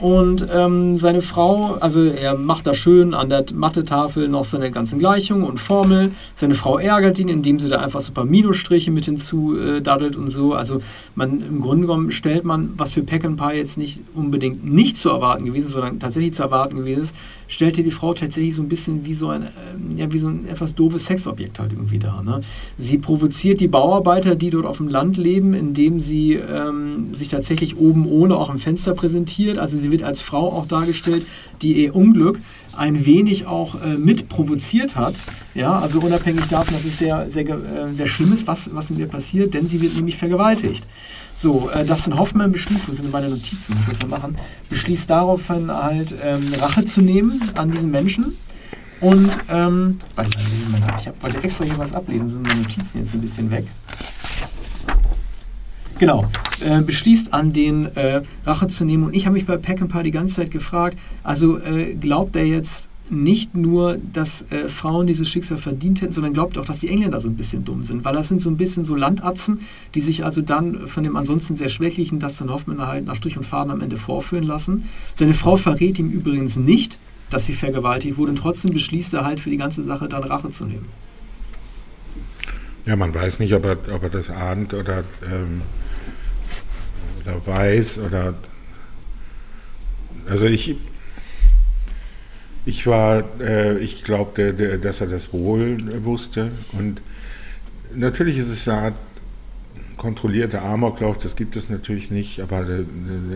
[0.00, 4.98] und ähm, seine Frau, also er macht da schön an der Mathe-Tafel noch seine ganzen
[4.98, 6.14] Gleichungen und Formeln.
[6.34, 9.82] Seine Frau ärgert ihn, indem sie da einfach so ein paar Minusstriche mit hinzu äh,
[10.16, 10.54] und so.
[10.54, 10.80] Also
[11.14, 15.10] man im Grunde genommen stellt man, was für Pack Pie jetzt nicht unbedingt nicht zu
[15.10, 17.14] erwarten gewesen sondern tatsächlich zu erwarten gewesen ist,
[17.48, 19.48] stellte die Frau tatsächlich so ein bisschen wie so ein, äh,
[19.96, 22.22] ja, wie so ein etwas doofes Sexobjekt halt irgendwie da.
[22.22, 22.40] Ne?
[22.76, 27.76] Sie provoziert die Bauarbeiter, die dort auf dem Land leben, indem sie ähm, sich tatsächlich
[27.76, 29.58] oben ohne auch im Fenster präsentiert.
[29.58, 31.26] Also sie sie wird als Frau auch dargestellt,
[31.62, 32.40] die ihr Unglück
[32.76, 35.14] ein wenig auch äh, mit provoziert hat.
[35.54, 38.98] Ja, also unabhängig davon, dass es sehr, sehr, äh, sehr schlimm ist, was, was mit
[38.98, 40.86] ihr passiert, denn sie wird nämlich vergewaltigt.
[41.34, 44.36] So, äh, Dustin Hoffmann beschließt, wo sind meine Notizen, muss ich machen,
[44.70, 48.36] beschließt daraufhin halt ähm, Rache zu nehmen an diesen Menschen.
[49.00, 50.30] Und, ähm, warte
[50.70, 53.66] mal, ich hab, wollte extra hier was ablesen, sind meine Notizen jetzt ein bisschen weg.
[55.98, 56.26] Genau,
[56.60, 59.04] äh, beschließt an den äh, Rache zu nehmen.
[59.04, 62.90] Und ich habe mich bei Peckinpah die ganze Zeit gefragt, also äh, glaubt er jetzt
[63.08, 67.20] nicht nur, dass äh, Frauen dieses Schicksal verdient hätten, sondern glaubt auch, dass die Engländer
[67.20, 69.60] so ein bisschen dumm sind, weil das sind so ein bisschen so Landatzen,
[69.94, 73.44] die sich also dann von dem ansonsten sehr schwächlichen Dustin Hoffmann halt nach Strich und
[73.44, 74.88] Faden am Ende vorführen lassen.
[75.14, 76.98] Seine Frau verrät ihm übrigens nicht,
[77.30, 80.50] dass sie vergewaltigt wurde und trotzdem beschließt er halt für die ganze Sache dann Rache
[80.50, 80.86] zu nehmen.
[82.86, 85.62] Ja, man weiß nicht, ob er, ob er das ahnt oder ähm,
[87.26, 88.34] oder weiß oder
[90.28, 90.76] also ich
[92.64, 97.02] ich war äh, ich glaubte dass er das wohl wusste und
[97.94, 98.94] natürlich ist es eine Art
[99.96, 102.66] kontrollierter Amoklauf, das gibt es natürlich nicht, aber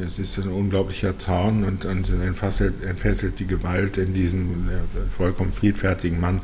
[0.06, 4.72] es ist ein unglaublicher Zaun und, entfesselt, entfesselt die Gewalt in diesem äh,
[5.16, 6.40] vollkommen friedfertigen Mann,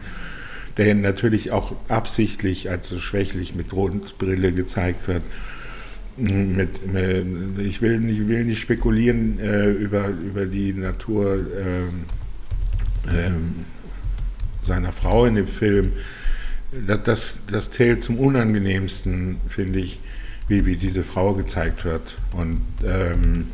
[0.78, 5.22] der natürlich auch absichtlich als so schwächlich mit Rotbrille gezeigt wird.
[6.18, 13.30] Mit, mit, ich, will nicht, will nicht spekulieren äh, über, über die Natur äh, äh,
[14.62, 15.92] seiner Frau in dem Film.
[16.86, 20.00] Das, das, das zählt zum Unangenehmsten, finde ich,
[20.48, 22.16] wie, wie diese Frau gezeigt wird.
[22.32, 23.46] Und ähm,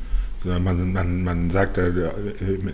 [0.45, 1.79] man, man, man sagt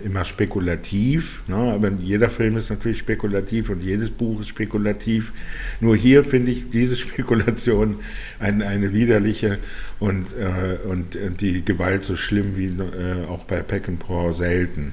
[0.04, 1.56] immer spekulativ, ne?
[1.56, 5.32] aber jeder Film ist natürlich spekulativ und jedes Buch ist spekulativ.
[5.80, 7.96] Nur hier finde ich diese Spekulation
[8.38, 9.58] ein, eine widerliche
[9.98, 14.92] und, äh, und die Gewalt so schlimm wie äh, auch bei Peckinpah selten.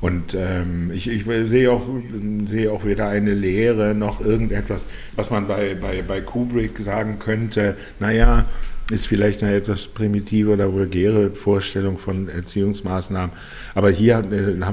[0.00, 1.88] Und ähm, ich, ich sehe auch,
[2.44, 4.84] sehe auch weder eine Lehre noch irgendetwas,
[5.16, 8.44] was man bei, bei, bei Kubrick sagen könnte, naja,
[8.90, 13.30] ist vielleicht eine etwas primitive oder vulgäre Vorstellung von Erziehungsmaßnahmen.
[13.74, 14.66] Aber hier haben wir,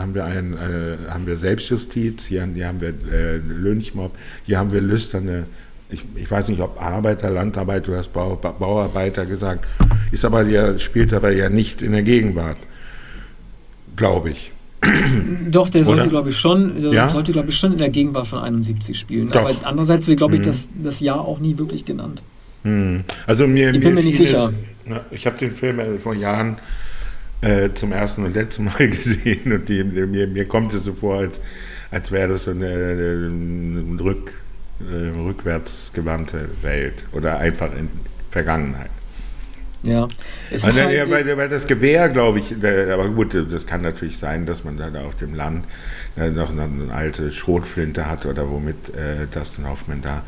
[0.00, 4.72] haben wir, ein, äh, haben wir Selbstjustiz, hier, hier haben wir äh, Lynchmob, hier haben
[4.72, 5.44] wir lüsterne,
[5.90, 9.66] ich, ich weiß nicht, ob Arbeiter, Landarbeit, du hast Bau, Bauarbeiter gesagt,
[10.12, 12.58] ist aber ja, spielt aber ja nicht in der Gegenwart,
[13.96, 14.52] glaube ich.
[15.50, 17.10] Doch, der sollte, glaube ich, schon, der ja?
[17.10, 19.28] sollte, glaube ich, schon in der Gegenwart von 71 spielen.
[19.28, 19.40] Doch.
[19.40, 20.46] Aber andererseits wird, glaube ich, mhm.
[20.46, 22.22] das, das Jahr auch nie wirklich genannt.
[22.68, 23.04] Mhm.
[23.26, 24.52] Also mir, ich bin mir, mir nicht sicher.
[24.86, 26.56] Es, ich habe den Film vor Jahren
[27.40, 31.18] äh, zum ersten und letzten Mal gesehen und die, mir, mir kommt es so vor,
[31.18, 31.40] als,
[31.90, 34.32] als wäre das so eine, eine Rück,
[34.80, 37.88] äh, rückwärtsgewandte Welt oder einfach in
[38.30, 38.90] Vergangenheit.
[39.84, 40.08] Ja.
[40.50, 44.18] Es also, halt, ja, weil, weil, das Gewehr, glaube ich, aber gut, das kann natürlich
[44.18, 45.66] sein, dass man da auf dem Land
[46.16, 50.24] äh, noch eine, eine, alte Schrotflinte hat oder womit äh, Dustin Hoffman da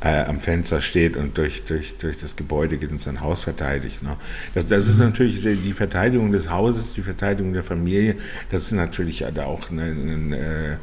[0.00, 4.02] äh, am Fenster steht und durch, durch, durch das Gebäude geht und sein Haus verteidigt.
[4.02, 4.16] Ne?
[4.54, 8.16] Das, das ist natürlich die Verteidigung des Hauses, die Verteidigung der Familie,
[8.50, 10.78] das ist natürlich auch, eine, eine,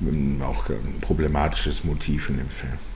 [0.00, 2.91] äh, auch ein problematisches Motiv in dem Film.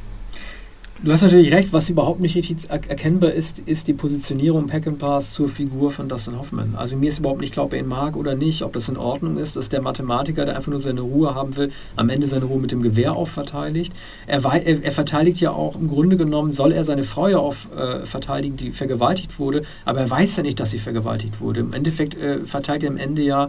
[1.02, 5.46] Du hast natürlich recht, was überhaupt nicht richtig erkennbar ist, ist die Positionierung Peckinpahs zur
[5.46, 6.74] Figur von Dustin Hoffman.
[6.74, 8.96] Also mir ist überhaupt nicht klar, ob er ihn mag oder nicht, ob das in
[8.96, 12.46] Ordnung ist, dass der Mathematiker, der einfach nur seine Ruhe haben will, am Ende seine
[12.46, 13.92] Ruhe mit dem Gewehr auch verteidigt.
[14.26, 17.54] Er, er, er verteidigt ja auch, im Grunde genommen soll er seine Frau ja auch
[17.76, 21.60] äh, verteidigen, die vergewaltigt wurde, aber er weiß ja nicht, dass sie vergewaltigt wurde.
[21.60, 23.48] Im Endeffekt äh, verteidigt er am Ende ja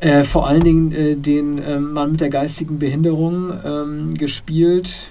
[0.00, 5.10] äh, vor allen Dingen äh, den ähm, Mann mit der geistigen Behinderung ähm, gespielt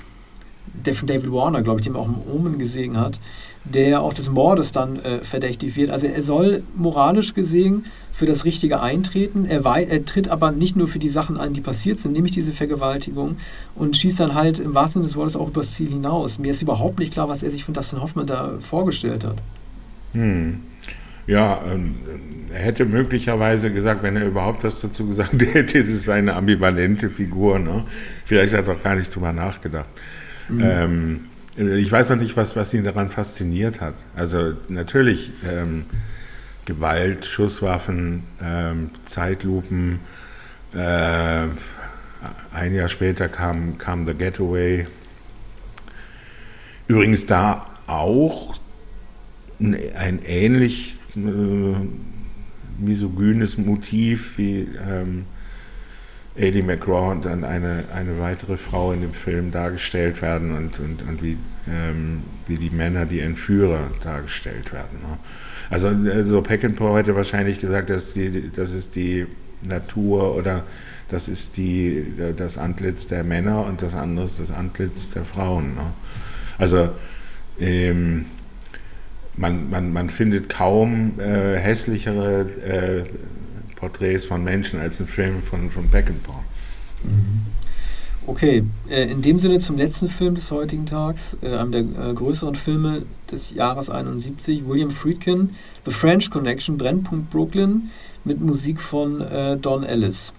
[0.74, 3.20] der von David Warner, glaube ich, dem auch im Omen gesehen hat,
[3.64, 5.90] der auch des Mordes dann äh, verdächtig wird.
[5.90, 9.46] Also er soll moralisch gesehen für das Richtige eintreten.
[9.46, 12.52] Er, er, tritt aber nicht nur für die Sachen ein, die passiert sind, nämlich diese
[12.52, 13.38] Vergewaltigung,
[13.76, 16.40] und schießt dann halt im wahrsten Sinne des Wortes auch übers Ziel hinaus.
[16.40, 19.38] Mir ist überhaupt nicht klar, was er sich von Dustin Hoffman da vorgestellt hat.
[20.14, 20.62] Hm.
[21.28, 21.96] Ja, ähm,
[22.52, 27.10] er hätte möglicherweise gesagt, wenn er überhaupt was dazu gesagt hätte, es ist eine ambivalente
[27.10, 27.60] Figur.
[27.60, 27.86] Ne?
[28.26, 29.88] Vielleicht hat er auch gar nicht drüber nachgedacht.
[30.52, 30.62] Mhm.
[30.62, 31.20] Ähm,
[31.56, 33.96] ich weiß noch nicht, was, was ihn daran fasziniert hat.
[34.16, 35.86] Also natürlich ähm,
[36.66, 40.00] Gewalt, Schusswaffen, ähm, Zeitlupen.
[40.74, 41.48] Äh,
[42.54, 44.88] ein Jahr später kam, kam The Getaway.
[46.88, 48.56] Übrigens da auch
[49.60, 51.76] ein, ein ähnlich äh,
[52.80, 55.26] misogynes Motiv wie ähm,
[56.36, 61.02] Eddie McGraw und dann eine, eine weitere Frau in dem Film dargestellt werden und, und,
[61.08, 61.38] und wie,
[61.70, 65.02] ähm, wie die Männer, die Entführer dargestellt werden.
[65.02, 65.18] Ne?
[65.70, 69.28] Also, also Peckinpah hätte wahrscheinlich gesagt, dass die, das ist die
[69.62, 70.64] Natur oder
[71.10, 72.06] das ist die,
[72.38, 75.76] das Antlitz der Männer und das andere ist das Antlitz der Frauen.
[75.76, 75.94] Ne?
[76.58, 76.90] Also
[77.60, 78.26] ähm,
[79.36, 83.04] man, man, man findet kaum äh, hässlichere äh,
[83.82, 86.44] Porträts von Menschen als ein Film von, von Peckinpah.
[87.04, 87.42] Mhm.
[88.28, 92.14] Okay, äh, in dem Sinne zum letzten Film des heutigen Tags, äh, einem der äh,
[92.14, 95.56] größeren Filme des Jahres 71, William Friedkin,
[95.86, 97.90] The French Connection, Brennpunkt Brooklyn,
[98.24, 99.26] mit Musik von
[99.62, 100.32] Don Ellis.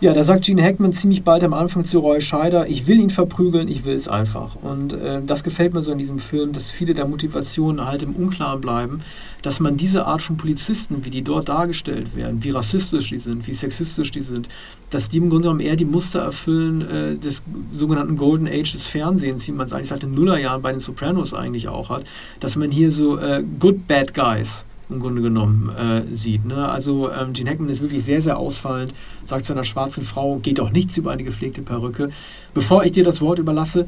[0.00, 3.10] Ja, da sagt Gene Hackman ziemlich bald am Anfang zu Roy Scheider, ich will ihn
[3.10, 4.54] verprügeln, ich will es einfach.
[4.54, 8.14] Und äh, das gefällt mir so in diesem Film, dass viele der Motivationen halt im
[8.14, 9.00] Unklaren bleiben,
[9.42, 13.48] dass man diese Art von Polizisten, wie die dort dargestellt werden, wie rassistisch die sind,
[13.48, 14.48] wie sexistisch die sind,
[14.90, 17.42] dass die im Grunde genommen eher die Muster erfüllen äh, des
[17.72, 21.34] sogenannten Golden Age des Fernsehens, wie man es eigentlich seit den Nullerjahren bei den Sopranos
[21.34, 22.04] eigentlich auch hat,
[22.38, 26.44] dass man hier so äh, Good Bad Guys im Grunde genommen äh, sieht.
[26.44, 26.68] Ne?
[26.68, 30.58] Also ähm, Gene Hackman ist wirklich sehr, sehr ausfallend, sagt zu einer schwarzen Frau, geht
[30.58, 32.08] doch nichts über eine gepflegte Perücke.
[32.54, 33.86] Bevor ich dir das Wort überlasse,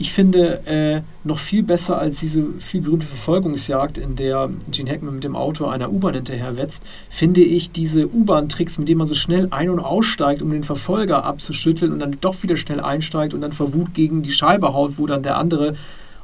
[0.00, 5.14] ich finde äh, noch viel besser als diese viel berühmte Verfolgungsjagd, in der Gene Hackman
[5.14, 9.48] mit dem Auto einer U-Bahn hinterherwetzt, finde ich diese U-Bahn-Tricks, mit denen man so schnell
[9.50, 13.52] ein- und aussteigt, um den Verfolger abzuschütteln und dann doch wieder schnell einsteigt und dann
[13.52, 15.74] vor Wut gegen die Scheibe haut, wo dann der andere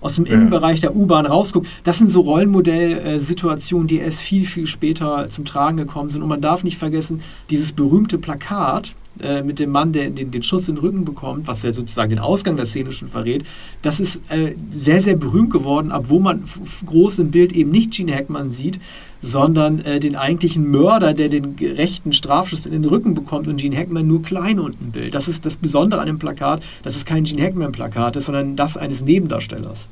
[0.01, 0.27] aus dem.
[0.27, 1.69] Innenbereich der U-Bahn rausguckt.
[1.85, 6.23] Das sind so Rollenmodell-Situationen, die erst viel, viel später zum Tragen gekommen sind.
[6.23, 7.21] Und man darf nicht vergessen,
[7.51, 11.47] dieses berühmte Plakat, äh, mit dem Mann, der den, den Schuss in den Rücken bekommt,
[11.47, 13.45] was ja sozusagen den Ausgang der Szene schon verrät,
[13.81, 16.45] das ist äh, sehr, sehr berühmt geworden, obwohl man
[16.85, 18.79] groß im Bild eben nicht Gene Hackman sieht,
[19.23, 23.77] sondern äh, den eigentlichen Mörder, der den gerechten Strafschuss in den Rücken bekommt und Gene
[23.77, 25.15] Hackman nur klein unten Bild.
[25.15, 28.77] Das ist das Besondere an dem Plakat, dass es kein Gene Hackman-Plakat ist, sondern das
[28.77, 29.89] eines Nebendarstellers.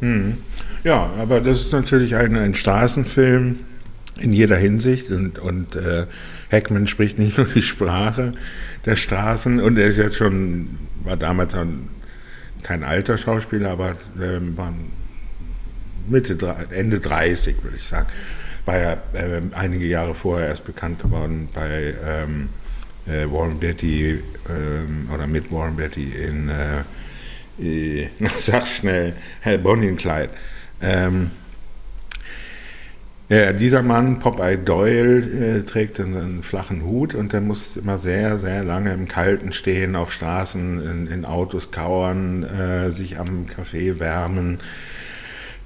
[0.00, 0.38] Hm.
[0.84, 3.58] Ja, aber das ist natürlich ein, ein Straßenfilm
[4.18, 6.06] in jeder Hinsicht und, und äh,
[6.50, 8.32] Hackman spricht nicht nur die Sprache
[8.84, 11.56] der Straßen und er ist jetzt schon, war damals
[12.62, 14.72] kein alter Schauspieler, aber äh, war
[16.10, 16.36] Mitte,
[16.70, 18.06] Ende 30, würde ich sagen.
[18.64, 22.50] War ja äh, einige Jahre vorher erst bekannt geworden bei ähm,
[23.06, 26.82] äh, Warren Beatty ähm, oder mit Warren Beatty in, äh,
[27.62, 29.14] äh sag schnell,
[29.62, 30.30] Bonnie und Clyde.
[30.82, 31.30] Ähm,
[33.30, 37.96] ja, dieser Mann, Popeye Doyle, äh, trägt einen, einen, flachen Hut und der muss immer
[37.96, 43.46] sehr, sehr lange im Kalten stehen, auf Straßen, in, in Autos kauern, äh, sich am
[43.46, 44.58] Café wärmen.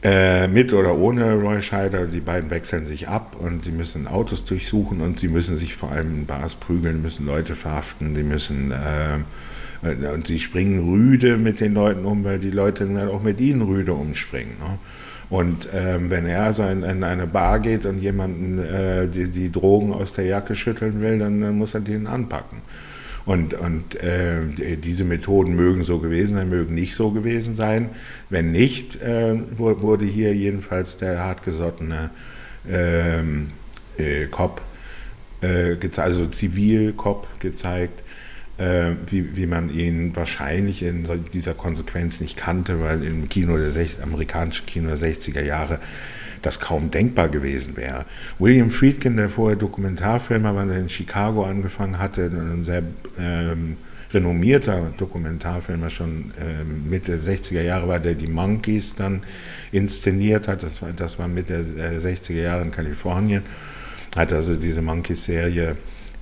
[0.06, 4.44] Äh, mit oder ohne Roy Scheider, die beiden wechseln sich ab und sie müssen Autos
[4.44, 8.70] durchsuchen und sie müssen sich vor allem in Bars prügeln, müssen Leute verhaften, sie müssen
[8.70, 9.20] äh,
[9.82, 13.62] und sie springen rüde mit den Leuten um, weil die Leute dann auch mit ihnen
[13.62, 14.58] rüde umspringen.
[14.58, 14.78] Ne?
[15.30, 19.50] Und ähm, wenn er also in, in, eine Bar geht und jemanden äh, die, die,
[19.50, 22.60] Drogen aus der Jacke schütteln will, dann, dann muss er den anpacken.
[23.26, 27.90] Und, und äh, diese Methoden mögen so gewesen sein, mögen nicht so gewesen sein.
[28.28, 32.10] Wenn nicht, äh, wurde hier jedenfalls der hartgesottene
[32.68, 33.52] ähm,
[33.96, 34.60] äh, Cop,
[35.40, 38.02] äh, also Zivil-Cop gezeigt,
[38.58, 43.72] äh, wie, wie man ihn wahrscheinlich in dieser Konsequenz nicht kannte, weil im Kino der
[44.02, 45.80] amerikanischen Kino der 60er Jahre
[46.44, 48.04] das kaum denkbar gewesen wäre.
[48.38, 52.82] William Friedkin, der vorher Dokumentarfilmer war, der in Chicago angefangen hatte, ein sehr
[53.18, 53.76] ähm,
[54.12, 59.22] renommierter Dokumentarfilmer schon ähm, Mitte 60er Jahre war, der die Monkeys dann
[59.72, 60.62] inszeniert hat.
[60.62, 63.42] Das war, das war Mitte der 60er Jahre in Kalifornien.
[64.16, 65.76] Hat also diese Monkeys-Serie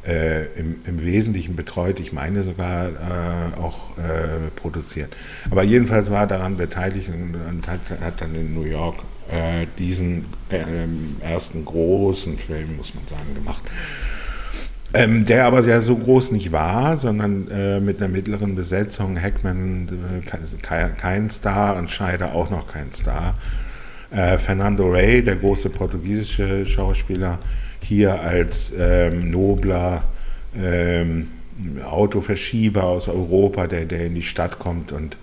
[0.06, 5.14] äh, im, im, Wesentlichen betreut, ich meine sogar äh, auch äh, produziert.
[5.50, 10.26] Aber jedenfalls war daran beteiligt und, und hat, hat, dann in New York äh, diesen
[10.50, 13.62] ähm, ersten großen Film, muss man sagen, gemacht.
[14.94, 19.18] Ähm, der aber sehr so groß nicht war, sondern äh, mit einer mittleren Besetzung.
[19.18, 19.88] Hackman
[20.22, 23.34] äh, kein Star und Scheider auch noch kein Star.
[24.14, 27.38] Fernando Rey, der große portugiesische Schauspieler,
[27.82, 30.04] hier als ähm, nobler
[30.54, 31.28] ähm,
[31.82, 35.18] Autoverschieber aus Europa, der, der in die Stadt kommt und äh,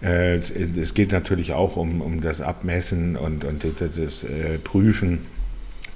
[0.00, 5.26] es, es, geht natürlich auch um, um das Abmessen und, und das, äh, Prüfen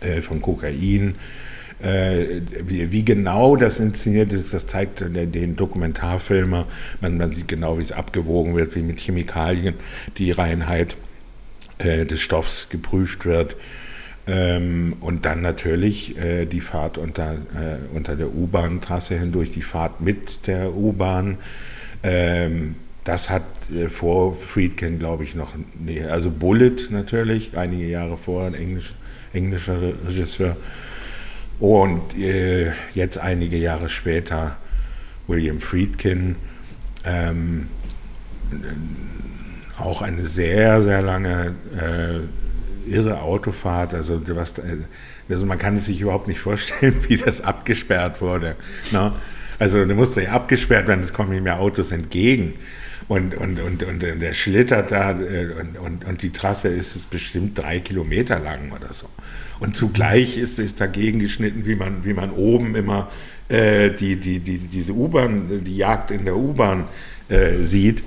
[0.01, 1.15] äh, von Kokain.
[1.83, 6.67] Äh, wie, genau das inszeniert ist, das zeigt den Dokumentarfilmer.
[7.01, 9.75] Man, man sieht genau, wie es abgewogen wird, wie mit Chemikalien
[10.19, 10.97] die Reinheit
[11.79, 13.57] äh, des Stoffs geprüft wird.
[14.27, 20.01] Ähm, und dann natürlich äh, die Fahrt unter, äh, unter der U-Bahn-Trasse hindurch, die Fahrt
[20.01, 21.37] mit der U-Bahn.
[22.03, 28.17] Ähm, das hat äh, vor Friedkin, glaube ich, noch, nee, also Bullet natürlich, einige Jahre
[28.17, 28.95] vorher, ein Englisch,
[29.33, 30.57] englischer Regisseur.
[31.61, 34.57] Und äh, jetzt einige Jahre später
[35.27, 36.37] William Friedkin.
[37.05, 37.69] Ähm,
[39.79, 43.95] auch eine sehr, sehr lange äh, irre Autofahrt.
[43.95, 44.55] Also, was,
[45.29, 48.57] also man kann es sich überhaupt nicht vorstellen, wie das abgesperrt wurde.
[48.93, 49.13] Ne?
[49.59, 52.55] Also da musste ja abgesperrt werden, es kommen ihm ja Autos entgegen.
[53.07, 57.59] Und, und, und, und der schlittert da äh, und, und, und die Trasse ist bestimmt
[57.59, 59.09] drei Kilometer lang oder so.
[59.61, 63.11] Und zugleich ist es dagegen geschnitten, wie man, wie man oben immer
[63.49, 66.85] äh, die, die, die, diese U-Bahn, die Jagd in der U-Bahn
[67.29, 68.03] äh, sieht.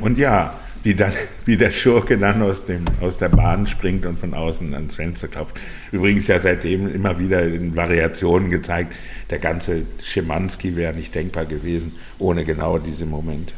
[0.00, 1.12] Und ja, wie, dann,
[1.44, 5.28] wie der Schurke dann aus, dem, aus der Bahn springt und von außen ans Fenster
[5.28, 5.60] klopft.
[5.90, 8.92] Übrigens ja seitdem immer wieder in Variationen gezeigt,
[9.30, 13.54] der ganze Schimanski wäre nicht denkbar gewesen ohne genau diese Momente.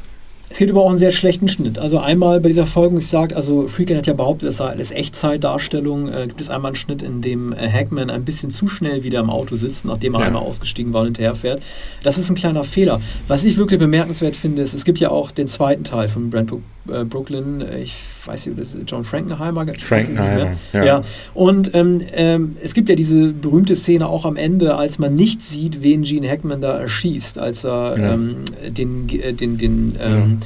[0.50, 1.78] Es gibt aber auch einen sehr schlechten Schnitt.
[1.78, 6.08] Also einmal bei dieser Folge gesagt, also Freakin hat ja behauptet, es sei alles Echtzeitdarstellung.
[6.08, 9.20] Äh, gibt es einmal einen Schnitt, in dem äh, Hackman ein bisschen zu schnell wieder
[9.20, 10.26] im Auto sitzt, nachdem er ja.
[10.26, 11.62] einmal ausgestiegen war und hinterherfährt.
[12.02, 13.00] Das ist ein kleiner Fehler.
[13.26, 16.62] Was ich wirklich bemerkenswert finde, ist, es gibt ja auch den zweiten Teil von Brentwood
[16.88, 17.94] äh, Brooklyn, ich
[18.26, 19.66] weiß nicht, das ist John Frankenheimer.
[19.78, 20.84] Frankenheimer, ja.
[20.84, 21.02] ja.
[21.34, 25.42] Und ähm, ähm, es gibt ja diese berühmte Szene auch am Ende, als man nicht
[25.42, 28.14] sieht, wen Gene Hackman da erschießt, als er ja.
[28.14, 28.36] ähm,
[28.68, 30.38] den, äh, den, den ähm,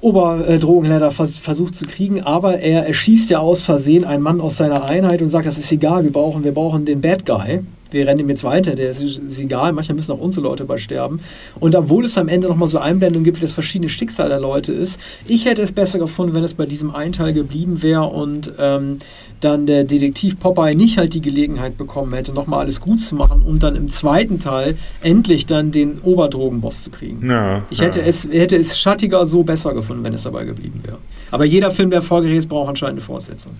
[0.00, 4.84] Oberdrogenhändler vers versucht zu kriegen, aber er erschießt ja aus Versehen einen Mann aus seiner
[4.84, 7.60] Einheit und sagt, das ist egal, wir brauchen, wir brauchen den Bad Guy.
[7.90, 11.20] Wir rennen jetzt weiter, der ist, ist egal, manchmal müssen auch unsere Leute bei sterben.
[11.60, 14.72] Und obwohl es am Ende nochmal so Einblendungen gibt, wie das verschiedene Schicksal der Leute
[14.72, 18.52] ist, ich hätte es besser gefunden, wenn es bei diesem einen Teil geblieben wäre und
[18.58, 18.98] ähm,
[19.40, 23.42] dann der Detektiv Popeye nicht halt die Gelegenheit bekommen hätte, nochmal alles gut zu machen,
[23.42, 27.28] um dann im zweiten Teil endlich dann den Oberdrogenboss zu kriegen.
[27.28, 28.06] Ja, ich hätte, ja.
[28.06, 30.98] es, hätte es schattiger so besser gefunden, wenn es dabei geblieben wäre.
[31.30, 33.52] Aber jeder Film, der ist, braucht anscheinend eine Fortsetzung.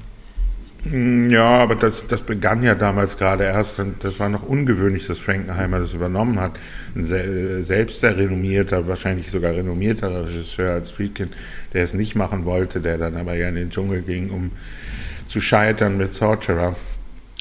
[0.91, 5.07] Mm, Ja, aber das, das begann ja damals gerade erst und das war noch ungewöhnlich,
[5.07, 6.59] dass Frankenheimer das übernommen hat.
[6.95, 11.31] Ein sehr, selbst sehr renommierter, wahrscheinlich sogar renommierter Regisseur als Friedkin,
[11.73, 14.53] der es nicht machen wollte, der dann aber ja in den Dschungel ging, um
[15.27, 16.77] zu scheitern mit Sorcerer.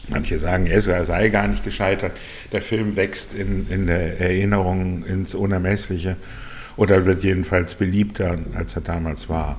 [0.07, 2.11] Manche sagen, er sei gar nicht gescheitert.
[2.51, 6.15] Der Film wächst in, in der Erinnerung ins Unermessliche
[6.77, 9.57] oder wird jedenfalls beliebter, als er damals war.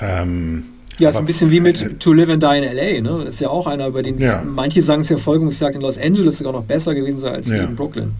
[0.00, 0.64] Ähm,
[1.00, 3.24] Ja, so aber- ein bisschen wie mit To Live and Die in L.A., ne?
[3.24, 4.42] Das ist ja auch einer, über den Ja.
[4.44, 7.54] manche sagen, es ja Folgungsjagd in Los Angeles sogar noch besser gewesen sei als die
[7.54, 7.64] Ja.
[7.64, 8.12] in Brooklyn.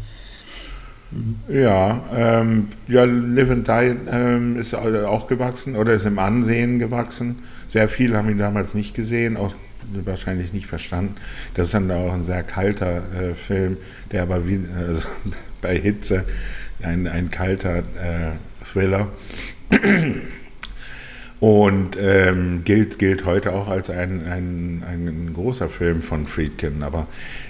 [1.48, 7.36] Ja, ähm, ja, Live and Die ähm, ist auch gewachsen oder ist im Ansehen gewachsen.
[7.66, 9.52] Sehr viele haben ihn damals nicht gesehen, auch
[10.04, 11.16] wahrscheinlich nicht verstanden.
[11.54, 13.78] Das ist dann auch ein sehr kalter äh, Film,
[14.12, 15.08] der aber wie also
[15.60, 16.24] bei Hitze
[16.80, 17.82] ein, ein kalter äh,
[18.72, 19.08] Thriller.
[21.40, 26.82] Und ähm, gilt, gilt heute auch als ein, ein, ein großer Film von Friedkin.
[26.82, 27.06] Aber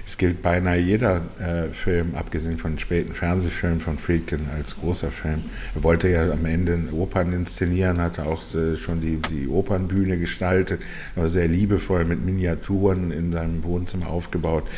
[0.06, 5.42] es gilt beinahe jeder äh, Film, abgesehen von späten Fernsehfilmen von Friedkin, als großer Film.
[5.74, 10.80] Er wollte ja am Ende Opern inszenieren, hatte auch äh, schon die, die Opernbühne gestaltet,
[11.16, 14.68] aber sehr liebevoll mit Miniaturen in seinem Wohnzimmer aufgebaut.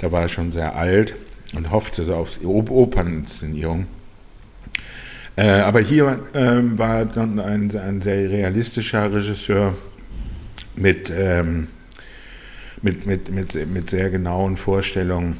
[0.00, 1.16] Da war er schon sehr alt
[1.56, 3.88] und hoffte so auf Op Operninszenierung.
[5.36, 9.74] Äh, aber hier ähm, war dann ein, ein sehr realistischer Regisseur
[10.76, 11.68] mit, ähm,
[12.80, 15.36] mit, mit, mit, mit sehr genauen Vorstellungen,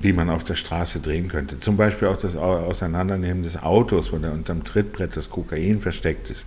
[0.00, 1.58] wie man auf der Straße drehen könnte.
[1.58, 6.30] Zum Beispiel auch das Au- Auseinandernehmen des Autos, wo da unterm Trittbrett das Kokain versteckt
[6.30, 6.46] ist.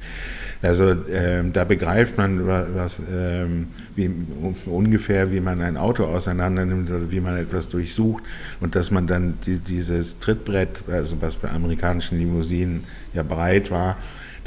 [0.61, 6.03] Also ähm, da begreift man wa- was, ähm, wie, un- ungefähr, wie man ein Auto
[6.05, 8.23] auseinandernimmt oder wie man etwas durchsucht
[8.59, 12.83] und dass man dann die, dieses Trittbrett, also was bei amerikanischen Limousinen
[13.13, 13.97] ja breit war,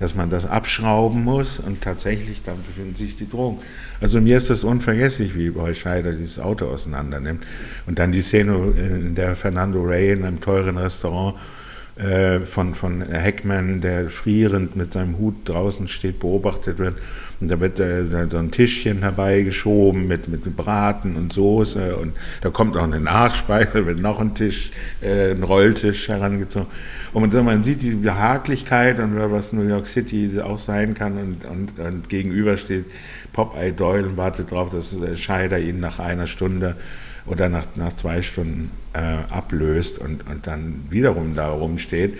[0.02, 3.58] dass man das abschrauben muss und tatsächlich dann befinden sich die Drogen.
[4.00, 7.44] Also mir ist das unvergesslich, wie Roy Scheider dieses Auto auseinandernimmt.
[7.86, 11.36] Und dann die Szene, in der Fernando Rey in einem teuren Restaurant
[11.96, 16.96] äh, von, von Heckman, der frierend mit seinem Hut draußen steht, beobachtet wird.
[17.40, 22.50] Und da wird äh, so ein Tischchen herbeigeschoben mit, mit Braten und Soße und da
[22.50, 24.70] kommt auch eine Nachspeise, wird noch ein Tisch,
[25.02, 26.68] äh, ein Rolltisch herangezogen.
[27.12, 31.78] Und man sieht die Behaglichkeit und was New York City auch sein kann und, und,
[31.78, 32.84] und gegenüber steht
[33.32, 36.76] Popeye Doyle und wartet darauf, dass äh, Scheider ihn nach einer Stunde
[37.26, 38.98] oder nach, nach zwei Stunden äh,
[39.32, 42.18] ablöst und, und dann wiederum da rumsteht.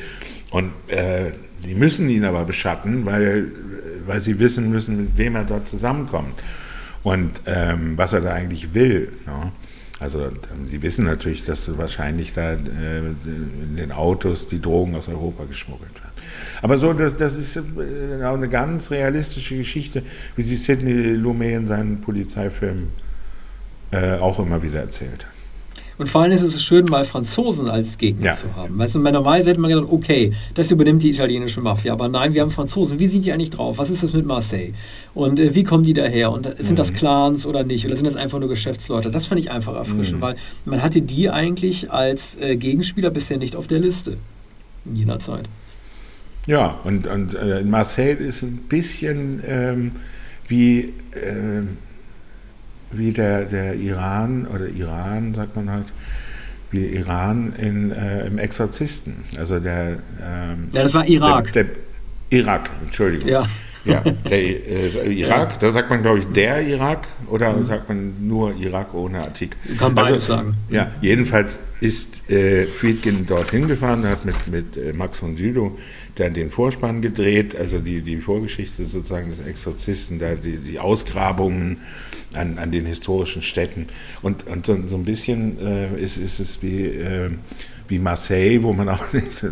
[0.51, 1.33] Und äh,
[1.65, 3.51] die müssen ihn aber beschatten, weil,
[4.07, 6.43] weil sie wissen müssen, mit wem er dort zusammenkommt
[7.03, 9.13] und ähm, was er da eigentlich will.
[9.27, 9.53] Ne?
[10.01, 15.09] Also ähm, sie wissen natürlich, dass wahrscheinlich da äh, in den Autos die Drogen aus
[15.09, 16.13] Europa geschmuggelt werden.
[16.61, 20.03] Aber so, das, das ist äh, eine ganz realistische Geschichte,
[20.37, 22.89] wie sie Sidney Lumet in seinen Polizeifilmen
[23.93, 25.27] äh, auch immer wieder erzählt.
[25.99, 28.33] Und vor allem ist es schön, mal Franzosen als Gegner Ja.
[28.35, 28.77] zu haben.
[28.79, 31.93] Weißt du, normalerweise hätte man gedacht, okay, das übernimmt die italienische Mafia.
[31.93, 32.99] Aber nein, wir haben Franzosen.
[32.99, 33.79] Wie sind die eigentlich drauf?
[33.79, 34.73] Was ist das mit Marseille?
[35.15, 36.33] Und äh, wie kommen die daher?
[36.33, 36.77] Und sind Mhm.
[36.77, 37.85] das Clans oder nicht?
[37.87, 39.11] Oder sind das einfach nur Geschäftsleute?
[39.11, 40.23] Das fand ich einfach erfrischend, Mhm.
[40.23, 40.35] weil
[40.65, 44.17] man hatte die eigentlich als äh, Gegenspieler bisher nicht auf der Liste.
[44.87, 45.45] In jener Zeit.
[46.47, 49.93] Ja, und, und äh, Marseille ist ein bisschen ähm,
[50.49, 51.77] wie, ähm,
[52.93, 55.93] wie der, der Iran oder Iran, sagt man halt,
[56.71, 59.17] wie Iran in, äh, im Exorzisten.
[59.39, 59.99] Also der.
[60.23, 61.53] Ähm, Ja, das war Irak.
[61.53, 61.75] Der, der
[62.31, 63.29] Irak, Entschuldigung.
[63.29, 63.45] Ja.
[63.85, 68.55] Ja, der äh, Irak, da sagt man, glaube ich, der Irak oder sagt man nur
[68.55, 69.59] Irak ohne Artikel?
[69.77, 70.55] Kann beides sagen.
[70.71, 75.73] Ja, jedenfalls ist äh, Friedkin dorthin gefahren, hat mit, mit äh, Max von Südow
[76.15, 81.79] dann den Vorspann gedreht, also die, die Vorgeschichte sozusagen des Exorzisten, da die, die Ausgrabungen
[82.35, 83.89] an, an den historischen Städten.
[84.21, 87.31] Und, und so, so ein bisschen äh, ist, ist es wie, äh,
[87.89, 89.45] wie Marseille, wo man auch nicht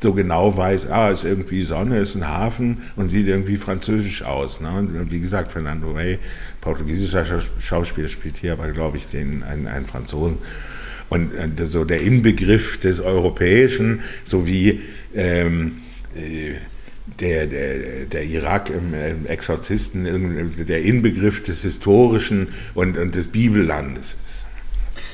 [0.00, 4.60] so, genau weiß, ah, ist irgendwie Sonne, ist ein Hafen und sieht irgendwie französisch aus.
[4.60, 4.70] Ne?
[4.70, 6.18] Und wie gesagt, Fernando Rey,
[6.60, 10.38] portugiesischer Schaus- Schauspieler, spielt hier aber, glaube ich, den, einen, einen Franzosen.
[11.08, 14.80] Und äh, so der Inbegriff des Europäischen, sowie
[15.14, 15.78] ähm,
[16.14, 16.54] äh,
[17.20, 24.16] der, der, der Irak im, im Exorzisten, der Inbegriff des Historischen und, und des Bibellandes
[24.24, 24.31] ist.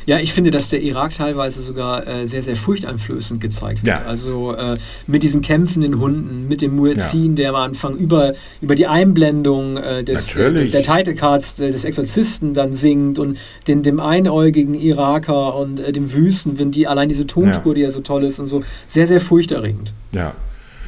[0.09, 3.89] Ja, ich finde, dass der Irak teilweise sogar äh, sehr, sehr furchteinflößend gezeigt wird.
[4.01, 4.07] Ja.
[4.07, 4.75] Also äh,
[5.07, 7.43] mit diesen kämpfenden Hunden, mit dem Muezzin, Ja.
[7.43, 8.33] der am Anfang über,
[8.63, 10.71] über die Einblendung äh, des, Natürlich.
[10.71, 13.37] der, der Title Cards äh, des Exorzisten dann singt und
[13.67, 17.75] den, dem einäugigen Iraker und äh, dem Wüstenwind, die allein diese Tonspur, Ja.
[17.75, 19.93] die ja so toll ist und so, sehr, sehr furchterregend.
[20.13, 20.33] Ja.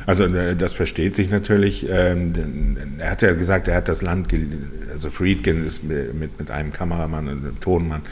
[0.07, 1.87] Also äh, das versteht sich natürlich.
[1.89, 4.29] Ähm, er hat ja gesagt, er hat das Land,
[4.93, 8.03] also Friedkin ist mit, mit mit einem Kameramann und einem Tonmann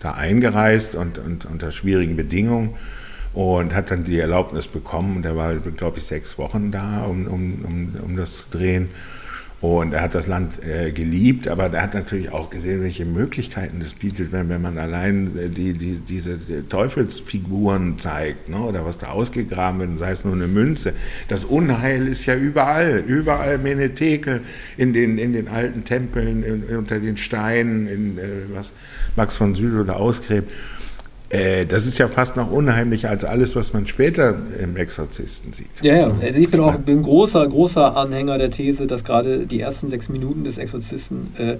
[0.00, 2.74] da eingereist und, und unter schwierigen Bedingungen
[3.32, 5.16] und hat dann die Erlaubnis bekommen.
[5.16, 8.88] Und er war, glaube ich, sechs Wochen da, um, um, um, um das zu drehen.
[9.62, 13.78] Und er hat das Land äh, geliebt, aber er hat natürlich auch gesehen, welche Möglichkeiten
[13.80, 16.38] das bietet, wenn, wenn man allein äh, die, die, diese
[16.68, 20.92] Teufelsfiguren zeigt, ne, oder was da ausgegraben wird, sei es nur eine Münze.
[21.28, 24.42] Das Unheil ist ja überall, überall Menetekel,
[24.76, 28.74] in den, in den alten Tempeln, in, unter den Steinen, in, äh, was
[29.16, 30.50] Max von Südow da ausgräbt.
[31.28, 35.66] Äh, das ist ja fast noch unheimlicher als alles, was man später im Exorzisten sieht.
[35.82, 36.14] Ja, ja.
[36.20, 40.08] Also ich bin auch bin großer, großer Anhänger der These, dass gerade die ersten sechs
[40.08, 41.56] Minuten des Exorzisten äh,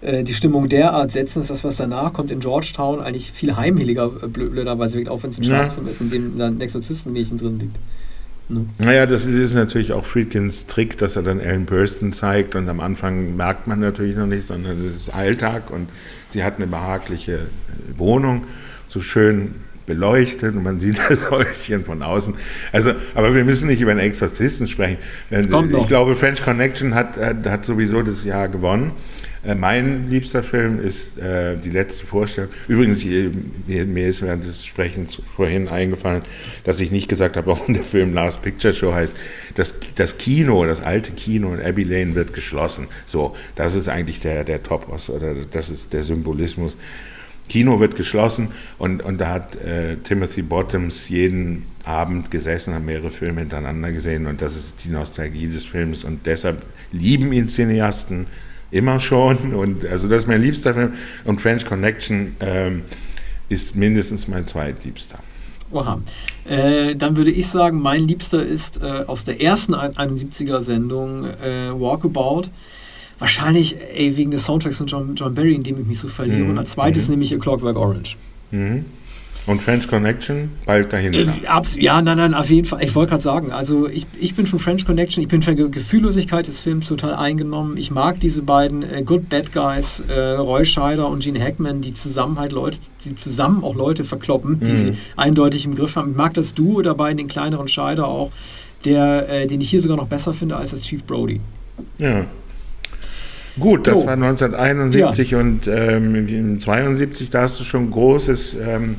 [0.00, 4.06] äh, die Stimmung derart setzen, dass das, was danach kommt in Georgetown, eigentlich viel heimheliger
[4.06, 5.48] äh, blö- blöderweise wirkt, auch wenn es ein Ja.
[5.48, 7.76] Schlafzimmer ist, in dem dann ein Exorzistenmädchen drin liegt.
[8.48, 8.64] Ne?
[8.78, 12.80] Naja, das ist, natürlich auch Friedkins Trick, dass er dann Ellen Burstyn zeigt und am
[12.80, 15.88] Anfang merkt man natürlich noch nicht, sondern es ist Alltag und
[16.32, 17.46] sie hat eine behagliche
[17.96, 18.46] Wohnung,
[18.90, 19.54] so schön
[19.86, 22.34] beleuchtet und man sieht das Häuschen von außen.
[22.72, 24.98] Also, aber wir müssen nicht über den Exorzisten sprechen.
[25.30, 25.42] Äh.
[25.42, 28.92] Ich glaube, French Connection hat, hat, hat sowieso das Jahr gewonnen.
[29.44, 32.50] Äh, Mein liebster Film ist äh, die letzte Vorstellung.
[32.68, 33.30] Übrigens, äh,
[33.66, 36.22] mir, mir ist während des Sprechens vorhin eingefallen,
[36.64, 39.16] dass ich nicht gesagt habe, warum der Film Last Picture Show heißt.
[39.54, 42.88] Das, das Kino, das alte Kino in Abbey Lane wird geschlossen.
[43.06, 46.76] So, das ist eigentlich der, der Topos oder das ist der Symbolismus.
[47.50, 53.10] Kino wird geschlossen und, und da hat äh, Timothy Bottoms jeden Abend gesessen, hat mehrere
[53.10, 58.26] Filme hintereinander gesehen und das ist die Nostalgie des Films und deshalb lieben ihn Cineasten
[58.70, 60.92] immer schon und also das ist mein liebster Film
[61.24, 62.82] und French Connection ähm,
[63.48, 65.18] ist mindestens mein zweitliebster.
[65.72, 66.00] Oha.
[66.44, 72.50] Äh, dann würde ich sagen, mein Liebster ist äh, aus der ersten 71er-Sendung äh, Walkabout.
[73.20, 76.38] Wahrscheinlich ey, wegen des Soundtracks von John, John Barry, in dem ich mich so verliere.
[76.38, 76.50] Mhm.
[76.50, 77.12] Und als zweites Mhm.
[77.12, 78.16] nämlich A Clockwork Orange.
[78.50, 78.84] Mhm.
[79.46, 81.18] Und French Connection bald dahinter.
[81.20, 82.82] Äh, ja, nein, nein, auf jeden Fall.
[82.84, 85.64] Ich wollte gerade sagen, also ich, ich bin von French Connection, ich bin von der
[85.66, 87.76] Ge- Gefühllosigkeit des Films total eingenommen.
[87.78, 91.94] Ich mag diese beiden äh, Good Bad Guys, äh, Roy Scheider und Gene Hackman, die
[91.94, 94.76] zusammen halt Leute, die zusammen auch Leute verkloppen, die Mhm.
[94.76, 96.10] sie eindeutig im Griff haben.
[96.12, 98.30] Ich mag das Duo dabei, den kleineren Scheider auch,
[98.84, 101.40] der, äh, den ich hier sogar noch besser finde als das Chief Brody.
[101.98, 102.26] Ja.
[103.58, 104.06] Gut, das Jo.
[104.06, 108.96] war 1971 und ähm, im 72, da hast du schon Großes ähm,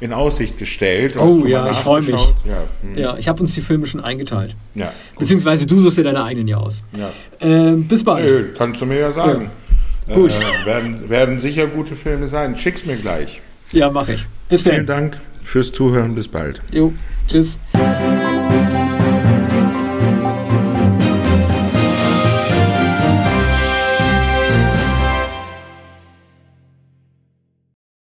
[0.00, 1.16] in Aussicht gestellt.
[1.16, 2.10] Oh, ja, ich freu mich.
[2.10, 2.96] Ja, hm.
[2.96, 4.54] Ja, ich habe uns die Filme schon eingeteilt.
[4.74, 4.86] ja.
[4.86, 5.20] gut.
[5.20, 6.82] Beziehungsweise du suchst dir deine eigenen ja aus.
[6.96, 7.10] ja.
[7.40, 8.24] Ähm, bis bald.
[8.30, 9.50] Nö, kannst du mir ja sagen.
[10.06, 10.32] Gut.
[10.32, 12.56] Äh, werden, werden sicher gute Filme sein.
[12.56, 13.42] Schick's mir gleich.
[13.72, 14.26] Ja, mache ich.
[14.48, 15.10] Bis Vielen dann.
[15.10, 16.14] Dank fürs Zuhören.
[16.14, 16.62] Bis bald.
[16.70, 16.92] Jo,
[17.26, 17.58] tschüss.